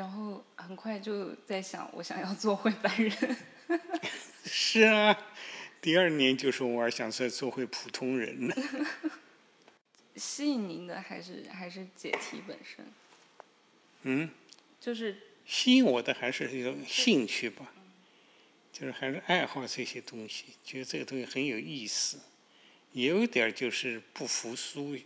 [0.00, 3.36] 然后很快就在想，我想要做回凡人。
[4.46, 5.14] 是啊，
[5.78, 8.54] 第二年就说我想再做回普通人呢。
[10.16, 12.86] 吸引您的还是还是解题本身，
[14.04, 14.30] 嗯，
[14.80, 17.70] 就是吸引我的还是一种兴趣吧，
[18.72, 22.20] 就是还是爱好这些东西，觉得这个东西很有意思，
[22.92, 24.96] 也有点就是不服输，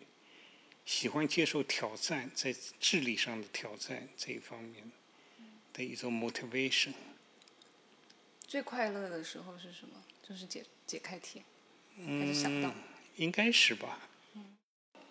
[0.85, 4.90] 喜欢接受挑战，在智力上的挑战这一方面
[5.73, 6.92] 的一种 motivation。
[8.47, 9.94] 最快乐的时候是什么？
[10.23, 11.42] 就是解解开题，
[11.97, 12.68] 还是想到。
[12.68, 12.75] 嗯，
[13.16, 13.99] 应该是吧。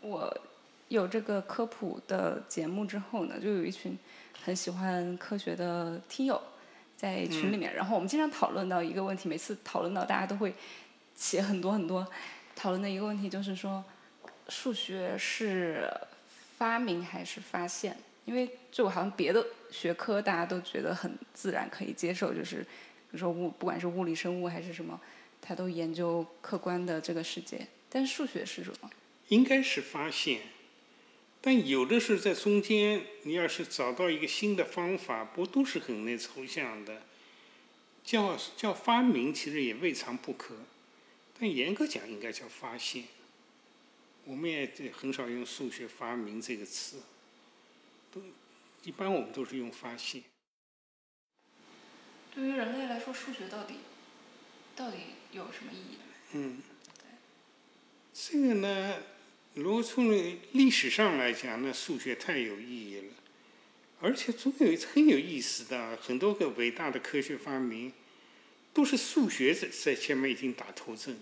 [0.01, 0.41] 我
[0.89, 3.97] 有这个科普的节目之后呢，就有一群
[4.43, 6.41] 很喜欢科学的听友
[6.95, 10.53] 在群里面，然后我们经常讨论到一个问题，每次讨论到大家都会
[11.15, 12.07] 写很多很多
[12.55, 13.83] 讨论的一个问题，就是说
[14.49, 15.89] 数学是
[16.58, 17.97] 发明还是发现？
[18.25, 24.99] 因为就好像别的学科大家都觉得很自然可以接受，就是比如说物，不管是物理、生物还是什么，
[25.41, 28.89] 它都研究客观的这个世界，但数学是什么？
[29.27, 30.39] 应该是发现，
[31.41, 37.01] 但有的是在中间，你要是找到一个新的方法，不都是很那抽象的，
[38.06, 40.56] 叫叫发明，其实也未尝不可，
[41.38, 43.03] 但严格讲应该叫发现。
[44.25, 47.01] 我们也很少用数学发明这个词，
[48.12, 48.21] 都
[48.83, 50.23] 一般我们都是用发现。
[52.33, 53.75] 对于人类来说，数学到底
[54.75, 54.97] 到底
[55.31, 55.97] 有什么意义？
[56.31, 56.62] 嗯，
[58.13, 58.97] 这个呢，
[59.53, 60.09] 如果从
[60.53, 63.13] 历史上来讲，那数学太有意义了，
[63.99, 67.93] 而且总有很有意思的，很多个伟大的科学发明，
[68.73, 71.19] 都是数学在在前面已经打头阵，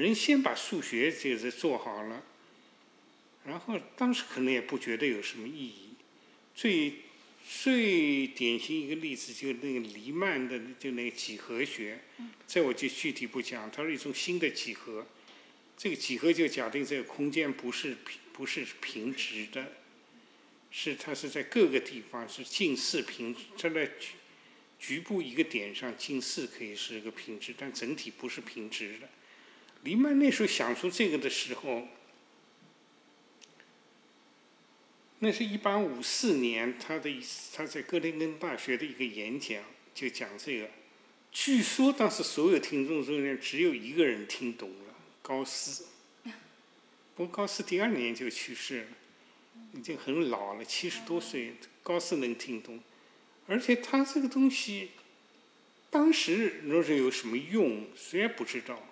[0.00, 2.22] 人先把数学就是做好了，
[3.44, 5.90] 然后当时可能也不觉得有什么意义，
[6.54, 6.94] 最
[7.46, 12.00] 最典型一个例子就是那个黎曼的就那个几何学，
[12.48, 15.06] 这我就具体不讲，它是一种新的几何。
[15.76, 19.72] 这个几何就假定这个空间不是平不是平直的，
[20.70, 24.12] 是它是在各个地方是近似平直，它在局
[24.78, 29.08] 局部一个点上近似可以是个平直，但整体不是平直的。
[29.82, 31.88] 黎曼那时候想出这个的时候，
[35.20, 37.10] 那是一八五四年，他的
[37.54, 39.62] 他在哥林根大学的一个演讲
[39.94, 40.68] 就讲这个。
[41.32, 45.86] 据说当时所有听众中间只有一个人听懂了，高斯。
[47.14, 48.86] 不过高斯第二年就去世了，
[49.74, 51.54] 已经很老了，七十多岁。
[51.82, 52.78] 高斯能听懂，
[53.46, 54.90] 而且他这个东西，
[55.88, 58.86] 当时若是有什么用，谁也不知道。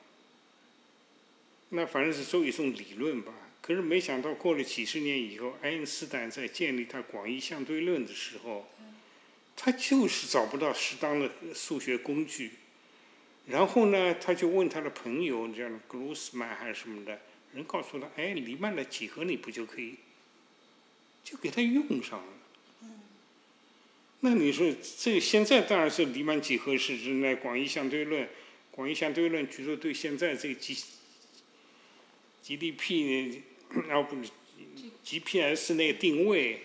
[1.71, 3.33] 那反正是作为一种理论吧。
[3.61, 8.67] 可是没想到过了几十年以后，爱因斯坦在建立他广义相对论的时候，
[9.55, 12.53] 他就是找不到适当的数学工具。
[13.47, 17.21] 然后呢，他就问他的朋友，这样的格鲁斯曼还是什么的，
[17.55, 19.97] 人告诉他，哎，黎曼的几何你不就可以，
[21.25, 22.33] 就给他用上了。
[24.21, 28.29] 那你说这现在当然是黎曼几何是指那广义相对论，
[28.71, 30.77] 广义相对论据说对现在这个 G
[32.49, 33.43] GDP
[33.91, 34.17] 啊不
[35.05, 36.63] GPS 那个定位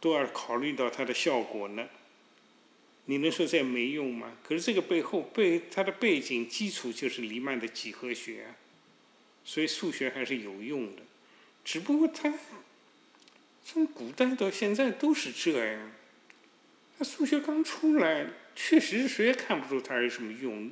[0.00, 1.88] 都要考虑到它的效果呢。
[3.06, 4.36] 你能说这没用吗？
[4.44, 8.54] 可是这个背后背它的背景基础就是黎曼的几何学啊，
[9.44, 11.02] 所以数学还是有用的，
[11.64, 12.38] 只不过它
[13.64, 15.90] 从古代到现在都是这样。
[16.98, 20.70] 那数学刚出来，确实谁也看不出它有什么用。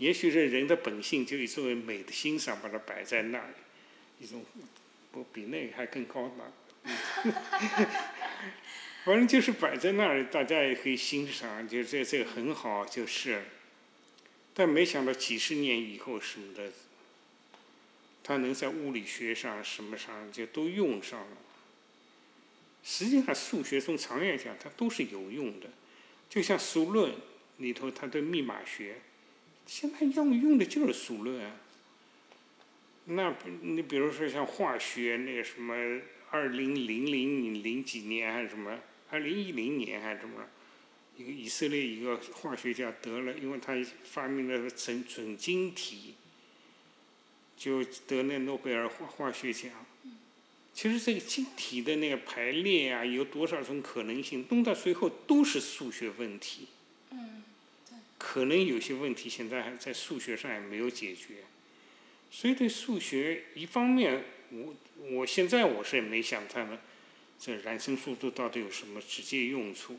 [0.00, 3.52] 也许是人的本性，就以作为美的欣赏，把它摆在那儿，
[4.18, 4.42] 一种
[5.12, 6.50] 不比那个还更高档。
[9.04, 13.44] 反正就是摆在那儿，大家也可以欣赏，就这这个很好，就是。
[14.54, 16.72] 但没想到几十年以后什么的，
[18.22, 21.36] 它能在物理学上什么上就都用上了。
[22.82, 25.68] 实际上，数学从长远讲，它都是有用的。
[26.30, 27.12] 就像数论
[27.58, 28.96] 里头，它的密码学，
[29.70, 31.54] 现在用用的就是数论啊。
[33.04, 35.72] 那你比如说像化学那个什么，
[36.30, 38.80] 二零零零零几年还是什么？
[39.10, 40.44] 二零一零年还是什么？
[41.16, 46.14] 一个以色列一个化学家得了，因为他发明了准准晶体，
[47.56, 49.70] 就得那诺贝尔化化学奖。
[50.74, 56.66] 其实这个晶体的那个排列啊，有多少种可能性，弄到最后都是数学问题。
[58.20, 61.36] 可能有些问题现在还在数学上也没有解决，
[62.30, 64.74] 所以对数学一方面，我
[65.10, 66.82] 我现在我是也没想它了。
[67.38, 69.98] 这燃烧速度到底有什么直接用处？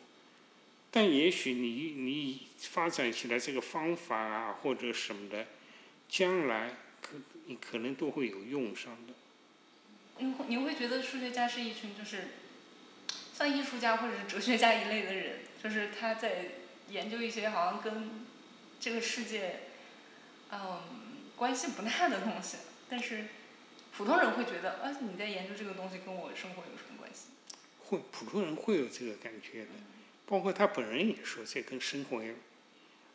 [0.91, 5.47] 但也许你你发展起来这个方法啊，或者什么的，
[6.07, 7.15] 将来可
[7.47, 9.13] 你可能都会有用上的。
[10.19, 12.27] 你会你会觉得数学家是一群就是
[13.33, 16.60] 像艺术家或者是哲学家一类的人，就是他在
[16.91, 18.11] 研究一些好像跟
[18.79, 19.61] 这个世界
[20.51, 20.81] 嗯
[21.35, 22.57] 关系不大的东西，
[22.89, 23.25] 但是
[23.95, 27.29] 普通人会觉得，啊你在研究这个东西跟我生活有什么关系？
[27.79, 29.69] 会普通人会有这个感觉的，
[30.25, 32.21] 包括他本人也说，这跟生活，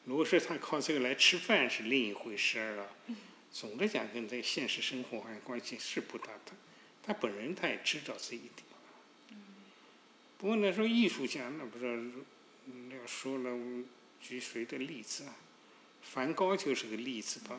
[0.04, 2.88] 如果说他靠这个来吃饭是另一回事了。
[3.50, 6.52] 总的讲，跟这现实生活好像关系是不大的。
[7.02, 8.66] 他本人他也知道这一点。
[10.36, 12.20] 不过呢，说艺术家，那不知道
[12.90, 13.58] 要说了，
[14.20, 15.36] 举谁的例子啊？
[16.02, 17.58] 梵高就是个例子吧。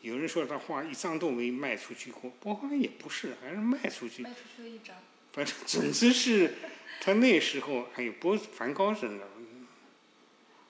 [0.00, 4.22] 有人说他画一张都没卖出去过，不过好像也不是，还是卖出去。
[4.22, 4.96] 卖出去了一张。
[5.32, 6.54] 反正总之是，
[7.00, 9.28] 他那时候哎呦，不梵高是的，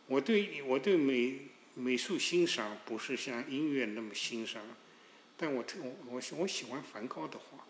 [0.07, 1.39] 我对我对美
[1.75, 4.63] 美术欣赏不是像音乐那么欣赏，
[5.37, 7.65] 但我特我我我喜欢梵高的画。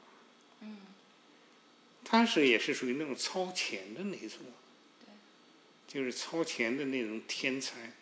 [0.61, 0.79] 嗯。
[2.05, 4.41] 他是也是属于那种超前的那种。
[5.93, 7.93] 就是超前的那种天才，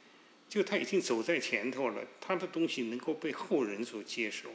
[0.48, 4.50] 就他已经走在前头了，他的东西能够被后人所接受，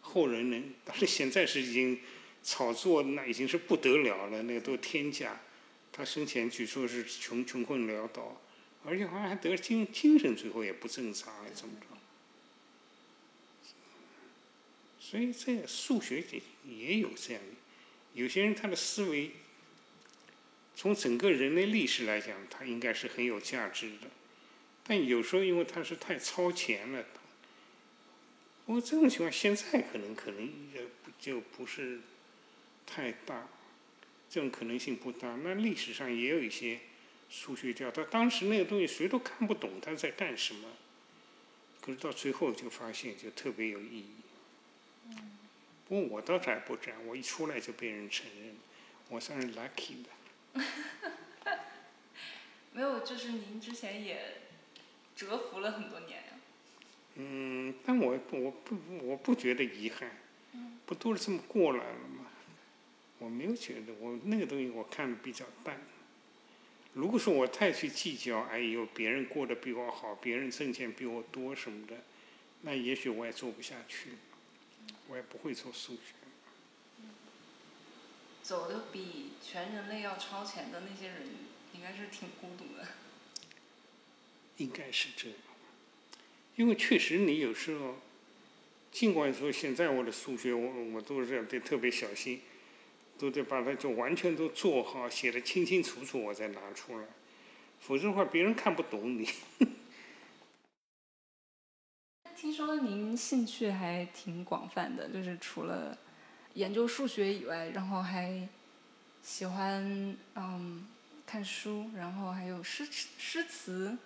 [0.00, 1.98] 后人能，但是现在是已经。
[2.42, 5.38] 炒作那已经是不得了了，那个都天价。
[5.92, 8.40] 他生前据说是穷穷困潦倒，
[8.82, 11.86] 而且好像还得精精神，最后也不正常，还怎么着？
[14.98, 17.42] 所以这数学也也有这样，
[18.14, 19.32] 有些人他的思维，
[20.80, 24.08] 从整个人类历史来讲，它应该是很有价值的。
[24.82, 27.04] 但有时候因为它是太超前了，
[28.64, 30.86] 不过这种情况现在可能可能也
[31.18, 32.00] 就不是。
[32.86, 33.46] 太大，
[34.28, 35.36] 这种可能性不大。
[35.44, 36.80] 那历史上也有一些
[37.28, 40.68] 数学家，他当时那个东西谁都看不懂他在干什么，
[41.80, 44.14] 可是到最后就发现就特别有意义。
[45.86, 48.56] 不过我倒是还不这样，我一出来就被人承认，
[49.10, 50.64] 我算是 lucky 的。
[52.72, 54.38] 没有，就是您之前也
[55.14, 56.32] 蛰伏了很多年呀。
[57.16, 60.10] 嗯，但我我不我不觉得遗憾，
[60.86, 62.24] 不都是这么过来了吗？
[63.18, 65.82] 我没有觉得，我那个东西我看的比较淡。
[66.94, 71.96] 如果说我太去计较，哎呦，别人过得比我好，别人挣钱比我多什么的，
[72.62, 74.12] 那也许我也做不下去，
[75.08, 76.14] 我也不会做数学。
[78.42, 81.28] 走的比全人类要超前的那些人，
[81.74, 82.88] 应该是挺孤独的。
[84.60, 85.38] 应该是这样，
[86.56, 87.96] 因为确实你有时候，
[88.92, 92.40] 尽管说现在我的数学我我都是得特别小心。
[93.20, 97.04] 都得把它就完全都做好，写的清清楚楚，我再拿出来，
[97.78, 99.28] 否则的话别人看不懂你。
[102.34, 105.98] 听说您兴趣还挺广泛的，就是除了
[106.54, 108.48] 研究数学以外，然后还
[109.22, 110.88] 喜欢嗯
[111.26, 113.98] 看书，然后还有诗词诗词、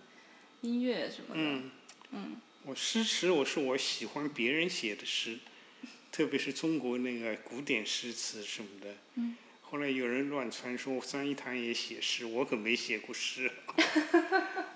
[0.65, 1.41] 音乐什么的。
[1.41, 1.71] 嗯，
[2.13, 5.39] 嗯我诗词我是我喜欢别人写的诗，
[6.11, 8.95] 特别是中国那个古典诗词什么的。
[9.17, 9.37] 嗯。
[9.61, 13.51] 后来有人乱传说张一堂也写诗，我可没写过诗。
[13.67, 13.73] 我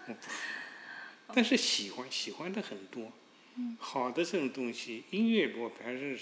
[0.08, 3.10] 不，但是喜欢喜欢的很多。
[3.56, 6.18] 嗯好的这种东西，音乐我还是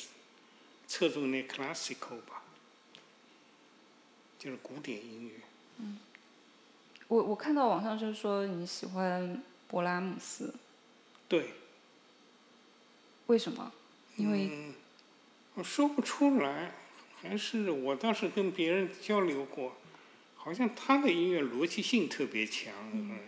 [0.86, 2.44] 侧重那 classical 吧，
[4.38, 5.34] 就是古典音乐。
[7.08, 10.54] 我我看到网上就是说你喜欢勃拉姆斯，
[11.28, 11.50] 对。
[13.26, 13.72] 为什么？
[14.16, 14.74] 因为嗯，
[15.54, 16.72] 我说不出来，
[17.20, 19.76] 还是我倒是跟别人交流过，
[20.36, 23.18] 好像他的音乐逻辑性特别强，嗯，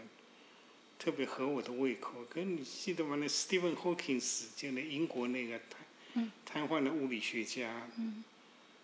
[0.98, 2.24] 特别合我的胃口。
[2.30, 3.16] 跟你记得吗？
[3.16, 4.22] 那 Stephen Hawking
[4.56, 5.60] 就那英国那个
[6.14, 7.88] 瘫瘫痪的物理学家，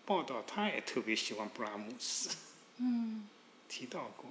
[0.05, 2.29] 报道他也特别喜欢布拉姆斯，
[2.77, 3.27] 嗯
[3.69, 4.29] 提到过。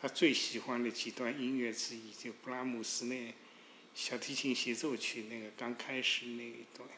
[0.00, 3.34] 嗯他最喜欢的几段音乐之一，就布拉姆斯那
[3.94, 6.88] 小提琴协奏曲那个刚开始那一段。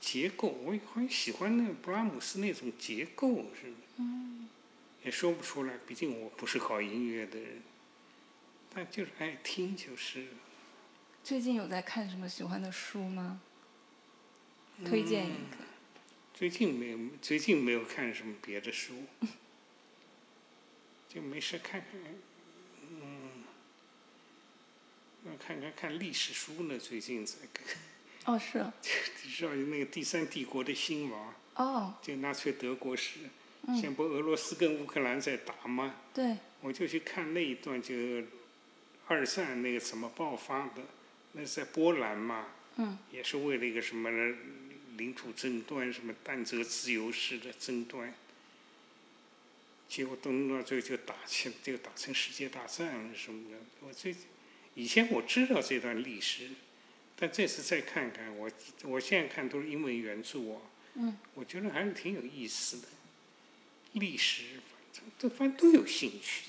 [0.00, 3.76] 结构，我也很喜欢那个布拉姆斯那种结构，是的。
[5.04, 7.62] 也说不出来，毕竟我不是搞音乐的人，
[8.74, 10.28] 但就是爱听就是。
[11.22, 13.42] 最近有在看什么喜欢的书吗？
[14.82, 15.58] 推荐一个。
[16.32, 18.94] 最近没有，最近没有看什么别的书，
[21.14, 21.90] 就没事看看，
[22.80, 23.44] 嗯，
[25.24, 26.76] 要看看看历史书呢。
[26.76, 27.76] 最近在看，
[28.24, 28.74] 哦，是啊。
[29.22, 33.20] 你知道那个第三帝国的兴亡，哦，就纳粹德国时，
[33.68, 33.76] 嗯。
[33.76, 35.94] 现在不俄罗斯跟乌克兰在打吗？
[36.12, 37.94] 对，我就去看那一段，就
[39.06, 40.82] 二战那个怎么爆发的，
[41.30, 42.98] 那是在波兰嘛，嗯。
[43.12, 44.10] 也是为了一个什么
[44.96, 48.12] 领土争端，什么但泽自由式的争端，
[49.94, 53.56] 结果弄到最后就打起，就打成世界大战了什么的。
[53.78, 54.12] 我最
[54.74, 56.48] 以前我知道这段历史，
[57.14, 58.50] 但这次再看看，我
[58.82, 60.62] 我现在看都是英文原著啊，
[60.94, 62.88] 嗯我觉得还是挺有意思的。
[63.92, 66.46] 历史，反正都反正都有兴趣，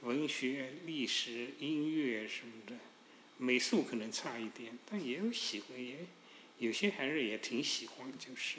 [0.00, 2.74] 文学、历史、音乐什么的，
[3.38, 5.98] 美术可能差一点，但也有喜欢，也
[6.58, 8.58] 有些还是也挺喜欢，就是。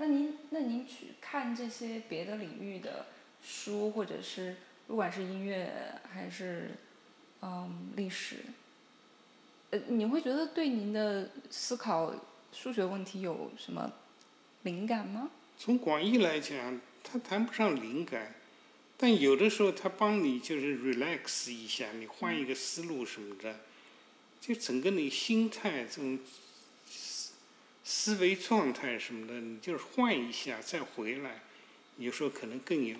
[0.00, 3.04] 那您那您去看这些别的领域的
[3.44, 5.70] 书，或者是不管是音乐
[6.10, 6.70] 还是
[7.42, 8.36] 嗯历史，
[9.68, 12.14] 呃，你会觉得对您的思考
[12.50, 13.92] 数学问题有什么
[14.62, 15.28] 灵感吗？
[15.58, 18.34] 从广义来讲，它谈不上灵感，
[18.96, 23.60] 但有的时候它帮你就是 relax 一下，你换一个思路什么的，
[24.40, 26.18] 就整个你心态这种
[27.84, 31.40] 思思维状态什么的，你就是换一下再回来，
[31.98, 32.96] 有时候可能更有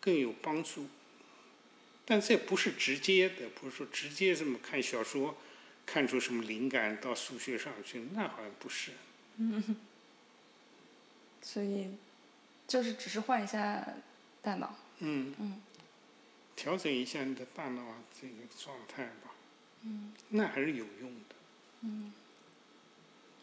[0.00, 0.88] 更有帮助。
[2.04, 5.36] 但这不是直接的，不是说直接这么看小说
[5.86, 8.92] 看出什么灵感到数学上去，那好像不是。
[9.36, 9.76] 嗯
[11.40, 11.90] 所以
[12.68, 13.86] 就是只是换一下
[14.42, 14.76] 大脑。
[14.98, 15.62] 嗯，嗯
[16.54, 17.82] 调整一下你的大脑
[18.20, 19.32] 这个状态吧，
[19.82, 21.34] 嗯，那还是有用的。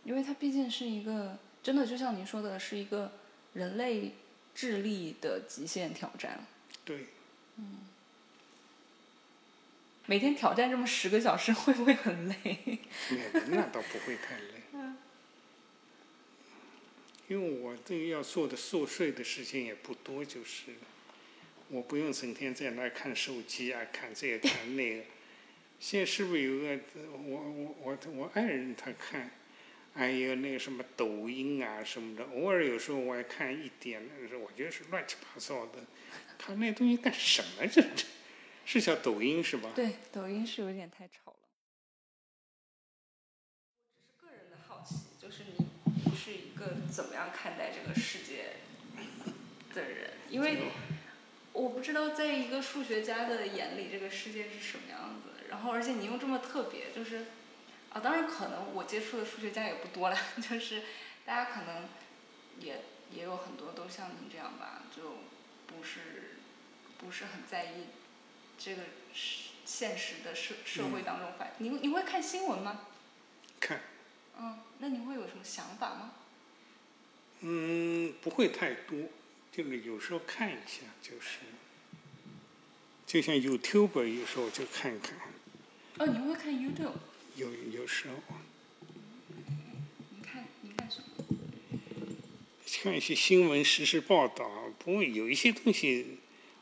[0.09, 3.11] 因为它毕竟是一个真的，就像您说的，是一个
[3.53, 4.13] 人类
[4.55, 6.43] 智力的极限挑战。
[6.83, 7.05] 对，
[10.07, 12.79] 每天挑战这么十个小时，会不会很累？
[13.11, 14.63] 那那倒不会太累。
[17.29, 20.71] 因为我这个要做的琐碎的事情也不多，就是
[21.67, 25.03] 我不用整天在那儿看手机啊，看这个看那个。
[25.79, 26.79] 现在是不是有个
[27.23, 29.29] 我我我我爱人他看，
[29.99, 35.79] 还有那个什么抖音啊什么的，偶尔有时候我也看一点，但是我觉得是乱七八糟的，
[36.37, 37.67] 看那东西干什么？
[37.67, 38.05] 这这
[38.65, 39.69] 是叫抖音是吧？
[39.75, 41.37] 对，抖音是有点太吵了。
[43.91, 45.65] 我只是个人的好奇，就是你
[46.05, 48.55] 你是一个怎么样看待这个世界
[49.73, 50.11] 的人？
[50.29, 50.59] 因为
[51.51, 55.43] 我不知道在一个数学家的眼里，这个世界是什么样子。
[55.49, 57.25] 然后，而且你又这么特别，就是
[57.91, 60.83] 啊，当然可能我接触的数学家也不多了， 就是
[61.25, 61.87] 大家可能
[62.59, 65.17] 也也有很多都像您这样吧，就
[65.67, 66.37] 不是
[66.97, 67.87] 不是很在意
[68.57, 68.83] 这个
[69.13, 71.47] 是现实的社社会当中发。
[71.57, 72.81] 你你会看新闻吗？
[73.59, 73.81] 看，
[74.37, 76.11] 嗯，那你会有什么想法吗？
[77.41, 78.97] 嗯，不会太多，
[79.51, 81.39] 就是有时候看一下，就是，
[83.07, 85.17] 就像 YouTube 有时候就看一看，
[85.97, 86.93] 哦，你会看 YouTube？
[87.39, 88.15] 有有时候
[90.09, 91.25] 你看你看什么？
[92.83, 96.17] 看一些新闻实时事报道，不过有一些东西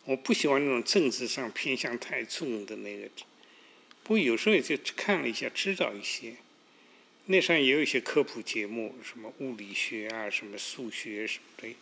[0.06, 3.10] 我不喜欢那种政治上偏向太重的那个。
[4.04, 6.36] 不过有时候也就看了一下，知道一些。
[7.26, 11.76] 那上也有一些科普节目，什么物理学啊，什么数学什么的，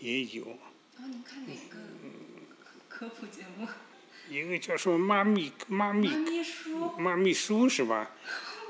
[0.00, 0.44] 也有。
[0.44, 1.78] 哦，你看哪个
[2.88, 3.68] 科普节目？
[4.28, 6.92] 一个叫什么妈咪妈咪妈咪叔。
[6.98, 8.10] 妈咪叔是吧？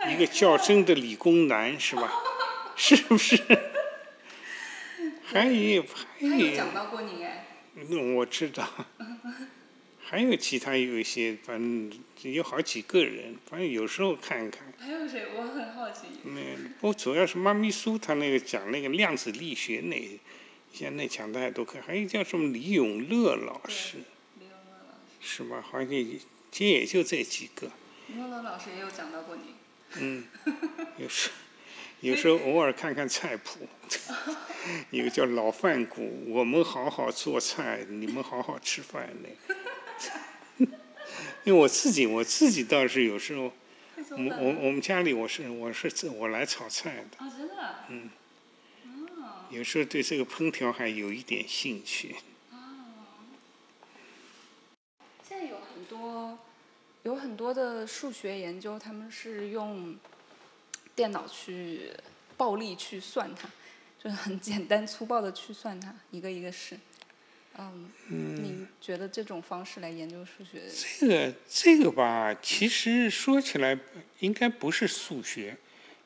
[0.09, 2.12] 一个较真的理工男是吧？
[2.76, 3.36] 是不是？
[5.24, 5.88] 还有还
[6.20, 7.46] 他有有，讲到过你哎。
[7.88, 8.68] 那我知道。
[10.05, 11.90] 还有其他有一些，反正
[12.30, 14.61] 有好几个人，反正有时候看看。
[14.78, 15.28] 还有谁？
[15.34, 16.00] 我很好奇。
[16.24, 16.40] 那
[16.80, 20.20] 我主要是妈咪叔他那个讲那个量子力学那，
[20.70, 23.98] 现在讲大家都看，还有叫什么李永乐老师，
[25.22, 25.62] 是吧？
[25.62, 26.18] 好像也
[26.50, 27.70] 其实也就这几个。
[28.08, 29.54] 李永乐老师也有讲到过你。
[29.94, 30.24] 嗯，
[30.98, 31.30] 有时
[32.00, 33.68] 有时候偶尔看看菜谱，
[34.90, 40.66] 有个叫老饭骨，我们好好做菜，你们好好吃饭那。
[41.44, 43.52] 因为我自己我自己倒是有时候，
[44.10, 47.84] 我我我们家里我是我是自我来炒菜的，哦，真的。
[47.88, 48.10] 嗯。
[49.16, 49.46] 哦。
[49.50, 52.16] 有时候对这个烹调还有一点兴趣。
[55.28, 56.36] 现在有很多，
[57.05, 59.96] 有很多的数学研究，他们是用
[60.96, 61.90] 电脑去
[62.36, 63.48] 暴力去算它，
[64.03, 66.76] 就是很简单粗暴的去算它，一个一个试。
[67.57, 70.62] 嗯，你觉得这种方式来研究数学？
[70.98, 73.78] 这个这个吧，其实说起来
[74.20, 75.57] 应该不是数学，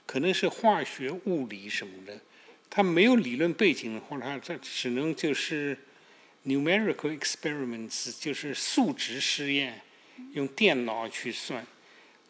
[0.04, 2.20] 可能是化学、物理什么的。
[2.68, 5.78] 它没有理论背景的话，它这只能就是
[6.44, 9.82] numerical experiments，就是数值实验，
[10.32, 11.66] 用电脑去算。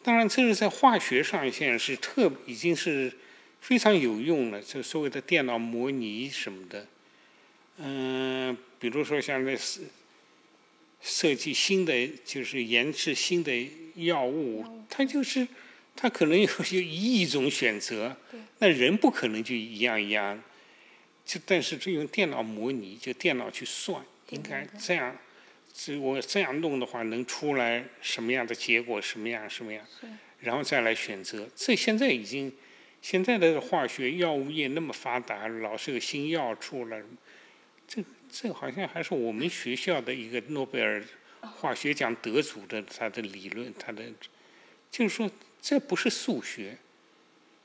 [0.03, 3.11] 当然，这是在化学上现在是特已经是
[3.59, 6.87] 非常有用了，就所谓的电脑模拟什么的。
[7.77, 9.81] 嗯，比如说像那设
[11.01, 13.53] 设计新的，就是研制新的
[13.95, 15.47] 药物，它就是
[15.95, 18.15] 它可能有有一亿种选择，
[18.59, 20.41] 那人不可能就一样一样，
[21.25, 25.15] 就但是就用电脑模拟，就电脑去算，应该这样，
[25.79, 29.85] 这我这样弄的话，能出来什么样的结果，什么样什么样，
[30.39, 31.47] 然后再来选择。
[31.55, 32.51] 这现在已经，
[32.99, 36.99] 现在的化学药物业那么发达，老是有新药出来。
[37.87, 41.03] 这这好像还是我们学校的一个诺贝尔
[41.41, 44.03] 化学奖得主的他的理论，他的
[44.89, 45.29] 就是说
[45.61, 46.75] 这不是数学，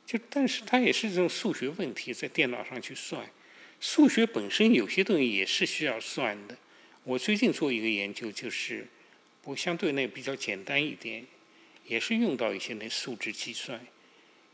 [0.05, 3.27] 就但是他也是这种数学问题，在电脑上去算。
[3.81, 6.59] 数学本身有些东西也是需要算的。
[7.05, 8.87] 我最近做一个研究，就是
[9.45, 11.27] 我相对那比较简单一点，
[11.87, 13.85] 也是用到一些那数值计算，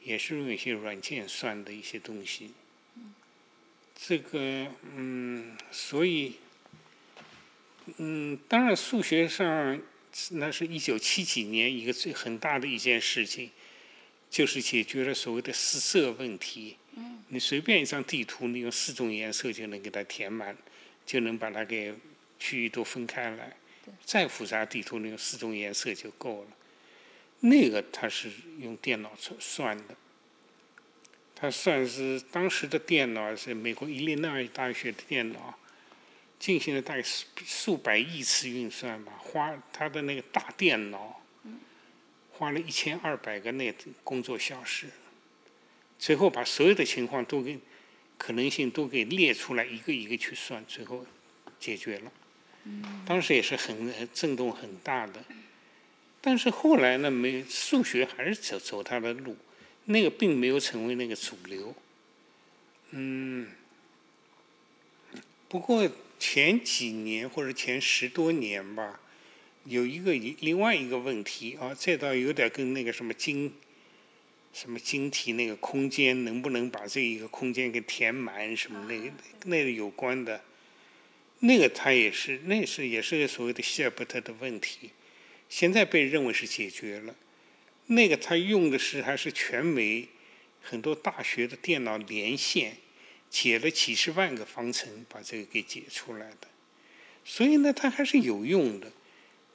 [0.02, 2.52] 也是用一些软件算的一些东西。
[3.94, 6.34] 这个嗯，所以
[7.98, 9.80] 嗯，当然数学上
[10.30, 13.50] 那是一九七几年一个最很大的一件事情，
[14.30, 16.76] 就是解决了所谓的四色问题。
[16.94, 17.22] 嗯。
[17.28, 20.56] 你随便一张地图，你用四种颜色就能给它填满，
[21.04, 21.92] 就能把它给
[22.38, 23.56] 区域都分开来。
[24.04, 26.48] 再复杂地图，那有四种颜色就够了。
[27.40, 28.30] 那个它是
[28.60, 29.96] 用电脑算算的。
[31.34, 35.58] 它算是当时的电脑是美国伊利诺伊大学的电脑，
[36.38, 41.22] 进行了大概数数百亿次运算吧，花它的那个大电脑，
[42.32, 43.72] 花了一千二百个那
[44.02, 44.88] 工作小时，
[45.96, 47.58] 最后把所有的情况都给
[48.18, 51.06] 可能性都给列出来，一个一个去算，最后
[51.60, 52.12] 解决了。
[53.06, 55.24] 当时也是很震动很大的，
[56.20, 59.36] 但是后来呢，没数学还是走走他的路。
[59.90, 61.74] 那个并没有成为那个主流，
[62.90, 63.48] 嗯，
[65.48, 69.00] 不过前几年或者前十多年吧，
[69.64, 73.50] 有一个另外一个问题啊，这倒有点跟那个什么晶，
[74.52, 79.10] 什么晶体那个空间能不能把这一个空间给填满什么那个
[79.46, 80.42] 那个有关的，
[81.40, 84.90] 那个它也是那是也是所谓的希尔伯特的问题，
[85.48, 87.14] 现在被认为是解决了。
[87.86, 90.08] 那个他用的是还是全美
[90.60, 92.76] 很多大学的电脑连线，
[93.30, 96.48] 解了几十万个方程，把这个给解出来的。
[97.24, 98.92] 所以呢，它还是有用的，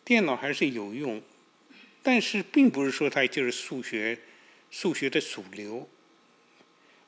[0.04, 1.22] 电脑还是有用，
[2.02, 4.18] 但是并不是说它就是数学
[4.72, 5.88] 数学的主流。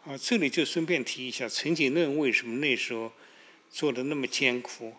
[0.03, 3.11] 啊，这里就顺便提一下，陈景润为什么那时候
[3.75, 4.95] 做的那么艰苦？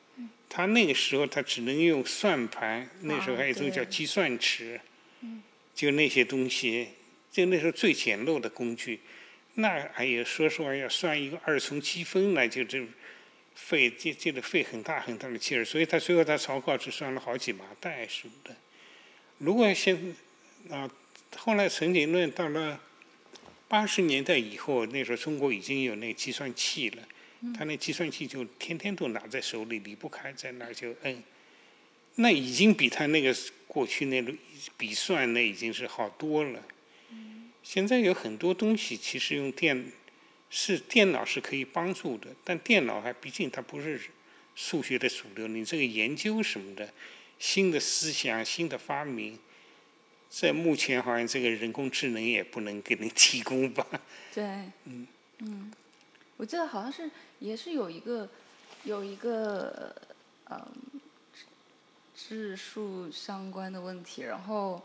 [0.51, 4.79] 他那个时候他只能用算盘，那时候还有一种叫计算尺。
[5.75, 6.89] 就那些东西，
[7.33, 9.01] 就那时候最简陋的工具，
[9.55, 12.83] 那哎呀，说实话要算一个二重积分，那就这
[13.55, 18.57] 费这这个费很大很大的劲儿，所以他最后他草稿只算了好几麻袋什么的。
[19.39, 20.15] 如果现
[20.71, 20.91] 啊，
[21.37, 22.81] 后来陈景论到了
[23.69, 27.03] 八十年代以后，那时候中国已经有那计算器了，
[27.55, 31.23] 他那计算器就天天都拿在手里，离不开，在那儿就摁。
[32.17, 33.35] 那已经比他那个
[33.67, 34.37] 过去那种
[34.77, 36.63] 笔算那已经是好多了。
[37.63, 39.93] 现在有很多东西其实用电
[40.49, 44.01] 是电脑是可以帮助的，但电脑还毕竟它不是
[44.55, 45.49] 数学的主流。
[45.49, 46.93] 你这个研究什么的，
[47.39, 49.39] 新的思想、新的发明，
[50.31, 53.85] 在目前好像这个人工智能也不能给你提供吧？
[54.33, 54.45] 对，
[54.85, 55.07] 嗯
[55.41, 55.73] 嗯，
[56.37, 58.29] 我记得好像是也是有一个
[58.85, 59.95] 有一个
[60.45, 60.67] 呃
[62.15, 64.83] 质数相关的问题，然后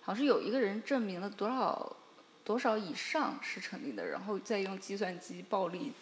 [0.00, 1.96] 好像是有一个人证明了多少
[2.44, 5.92] 多少以上是成立的，然后再用计算机暴力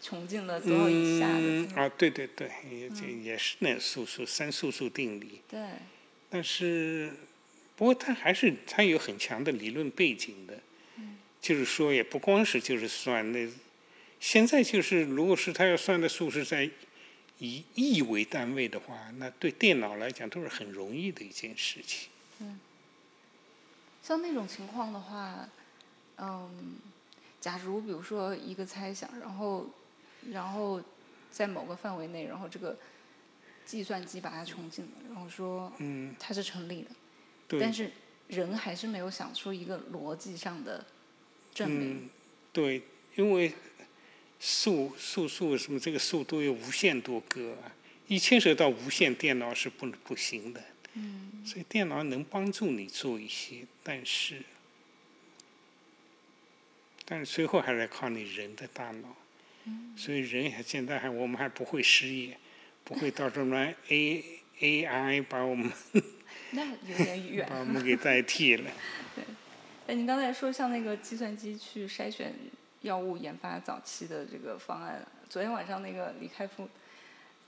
[0.00, 1.68] 穷尽了多少以下的嗯。
[1.76, 5.40] 啊，对对对，也这也是那素数三素数定理。
[5.48, 5.68] 对，
[6.28, 7.12] 但是，
[7.76, 10.58] 不过它还是它有很强的理论背景的，
[11.40, 13.48] 就是说也不光是就是算那，
[14.24, 16.70] 现在就是如果是他要算的数是在
[17.40, 22.08] 以亿为单位的话，那对电脑来讲都是很容易的一件事情。
[24.02, 25.46] 像那种情况的话，
[26.16, 26.76] 嗯，
[27.38, 29.68] 假如比如说一个猜想，然后
[30.30, 30.82] 然后
[31.30, 32.78] 在某个范围内，然后这个
[33.66, 36.90] 计算机把它穷尽了，然后说嗯，它是成立的，
[37.46, 37.92] 对，但是
[38.28, 40.82] 人还是没有想出一个逻辑上的
[41.52, 42.04] 证明。
[42.04, 42.08] 嗯，
[42.54, 42.82] 对，
[43.16, 43.52] 因为
[44.46, 47.72] 数数数什么这个数都有无限多个啊，
[48.08, 50.62] 一牵扯到无线，电脑是不不行的。
[50.92, 54.42] 嗯所以电脑能帮助你做一些，但是，
[57.06, 59.16] 但是最后还是靠你人的大脑。
[59.64, 62.36] 嗯所以人还现在还我们还不会失业，
[62.84, 64.24] 不会到时候来 A
[64.60, 65.72] A I 把我们
[66.50, 67.46] 那有点远。
[67.48, 68.70] 把我们给代替了。
[69.14, 69.24] 对
[69.86, 72.34] 哎，你刚才说像那个计算机去筛选
[72.84, 76.68] 药物研发早期的这个方案，昨天晚上那个李开复，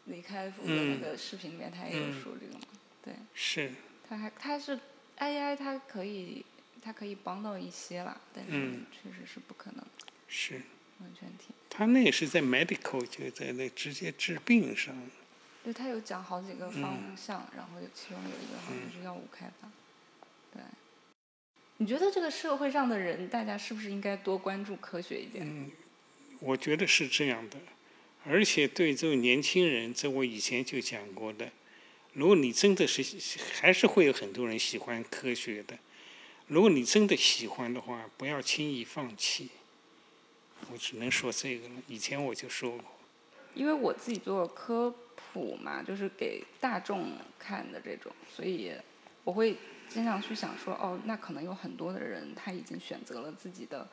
[0.06, 1.00] 李开复的那嗯。
[1.00, 2.22] 个视频里面他也有嗯。
[2.22, 2.66] 说这个嘛，
[3.02, 3.70] 对，是，
[4.08, 4.80] 他还他是
[5.18, 6.44] AI 它可以
[6.80, 8.86] 它可以帮到一些啦，但是嗯。
[8.90, 9.84] 确实是不可能
[10.26, 10.62] 是，
[11.00, 11.54] 完全替。
[11.68, 14.94] 他那也是在 medical 就在那直接治病上。
[15.62, 16.80] 对他有讲好几个嗯。
[16.82, 19.68] 方向，然后有其中有一个好像是药物开发。
[20.54, 20.62] 对，
[21.78, 25.46] 你觉得这个社会上的人，大家是不是应该多关注科学一点？
[25.46, 25.70] 嗯，
[26.40, 27.58] 我觉得是这样的，
[28.24, 31.50] 而且对这种年轻人，这我以前就讲过的，
[32.14, 33.04] 如果你真的是
[33.60, 35.78] 还是会有很多人喜欢科学的，
[36.46, 39.50] 如果你真的喜欢的话，不要轻易放弃。
[40.72, 42.84] 我只能说这个了，以前我就说过，
[43.54, 48.72] 因为我自己做科普嘛，就是给大众看的这种，所以
[49.22, 49.56] 我会
[49.88, 53.88] 经常去想说，哦，那可能有很多的人他已经选择了自己的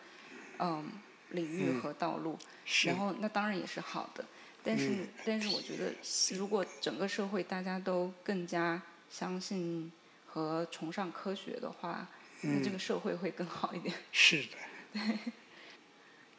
[0.60, 0.90] 嗯
[1.30, 4.26] 领域嗯和道路，是然后那当然也是好的，
[4.64, 5.94] 但是、嗯但是我觉得，
[6.38, 9.92] 如果整个社会大家都更加相信
[10.26, 12.08] 和崇尚科学的话，
[12.42, 13.96] 那这个社会会更好一点。
[14.12, 14.58] 是的。
[14.94, 15.02] 对。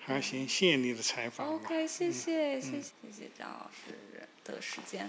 [0.06, 1.48] 还，行，谢谢你的采访。
[1.48, 5.08] OK，谢谢、谢谢谢谢张老师的时间。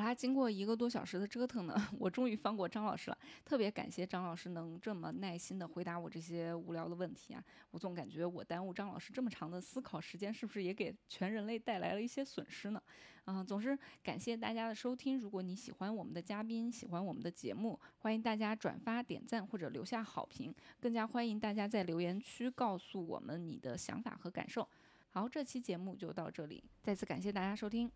[0.00, 3.18] 好啦，经过一个多小时的折腾呢， 我终于放过张老师了。
[3.44, 7.44] 特别感谢张老师能这么耐心的回答我这些无聊的问题啊！
[7.70, 12.82] 我总感觉我耽误张老师这么长的思考时间，是不是也给全人类带来了一些损失呢？
[13.26, 15.18] 嗯、总之感谢大家的收听。
[15.18, 20.54] 如果你喜欢我们的嘉宾，喜欢我们的节目，欢迎大家转发、点赞或者留下好评。
[20.80, 24.66] 更加欢迎大家在留言区告诉我们你的想法和感受。
[25.10, 27.90] 好，这期节目就到这里，再次感谢大家收听，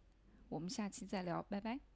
[0.50, 1.93] 我们下期再聊，拜拜。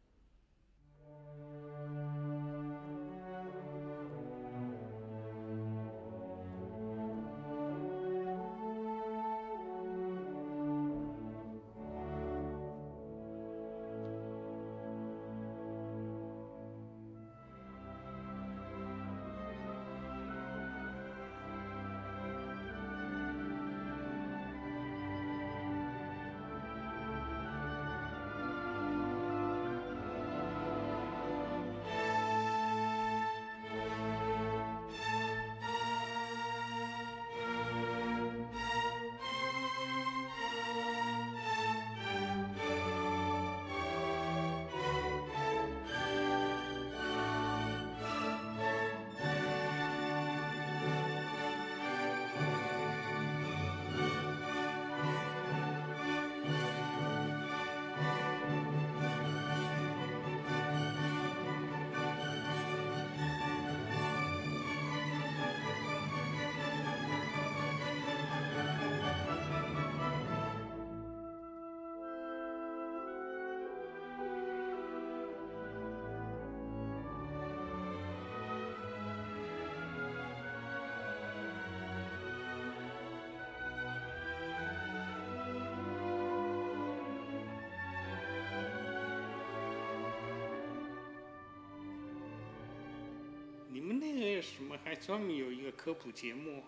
[94.12, 96.62] 那个什么还专门有一个科普节目，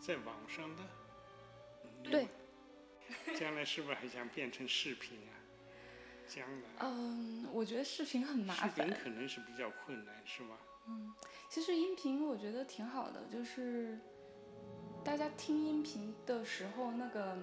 [0.00, 0.82] 在网上的。
[2.02, 2.26] 对。
[3.36, 5.32] 将来是不是还想变成视频啊？
[6.26, 6.68] 将来。
[6.80, 8.70] 嗯，我觉得视频很麻烦。
[8.70, 10.58] 视频可能是比较困难，是吧？
[10.86, 11.14] 嗯，
[11.48, 13.98] 其实音频我觉得挺好的，就是
[15.04, 17.36] 大家听音频的时候那个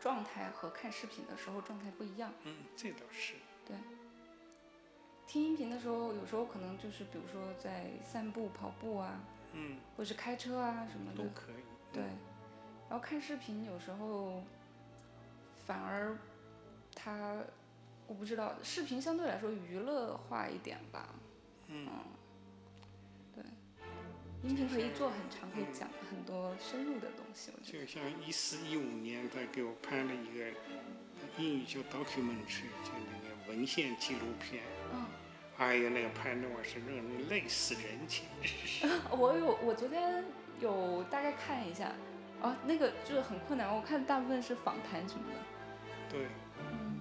[0.00, 2.32] 状态和看视频的时候状态不一样。
[2.44, 3.34] 嗯，这倒是。
[3.64, 3.76] 对。
[5.30, 9.20] 听音频的时候，有时候可能就是比如说在散步、跑步啊，
[9.52, 11.62] 嗯，或者是开车啊什么的都可以。
[11.92, 12.02] 对。
[12.88, 14.42] 然后看视频有时候
[15.64, 16.18] 反而
[16.96, 17.36] 它，
[18.08, 21.14] 我不知道，视频相对来说娱乐化一点吧。
[21.68, 21.88] 嗯。
[23.32, 23.44] 对。
[24.42, 27.52] 音频可以做很长，可以讲很多深入的东西。
[27.56, 27.86] 我觉得。
[27.86, 30.50] 就像一四一五年，他给我拍了一个
[31.38, 34.64] 英语叫 documentary，就那个文献纪录片。
[34.92, 35.06] 嗯。
[35.60, 38.00] 哎呀，那个拍的我是让人累死人。
[39.12, 40.24] 我有，我昨天
[40.58, 41.92] 有大概看一下。
[42.40, 45.38] 哦，那个就是很困难，我看大部分是访谈什么的。
[46.08, 46.26] 对。
[46.72, 47.00] 嗯。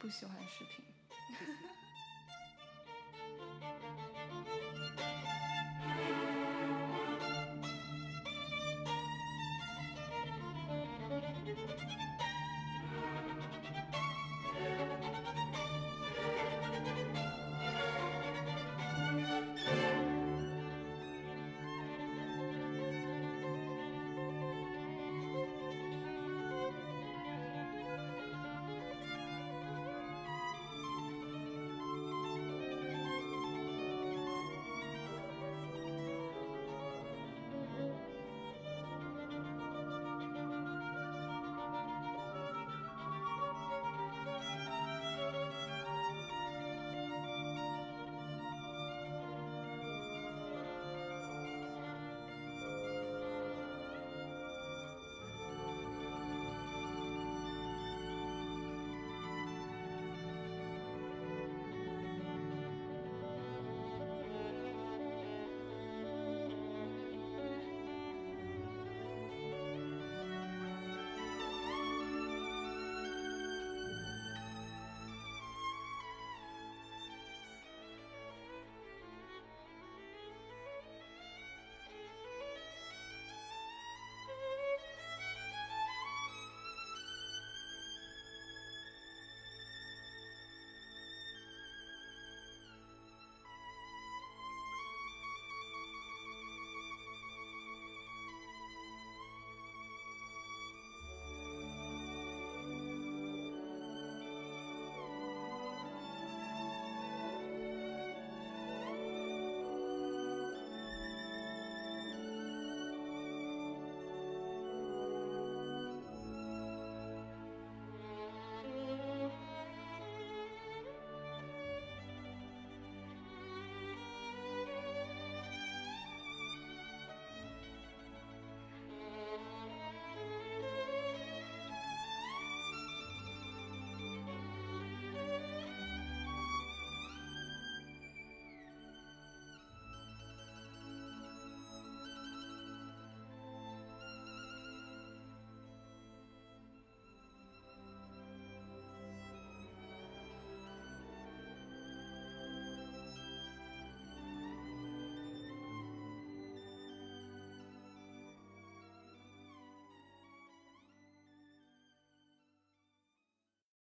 [0.00, 0.84] 不喜欢视频。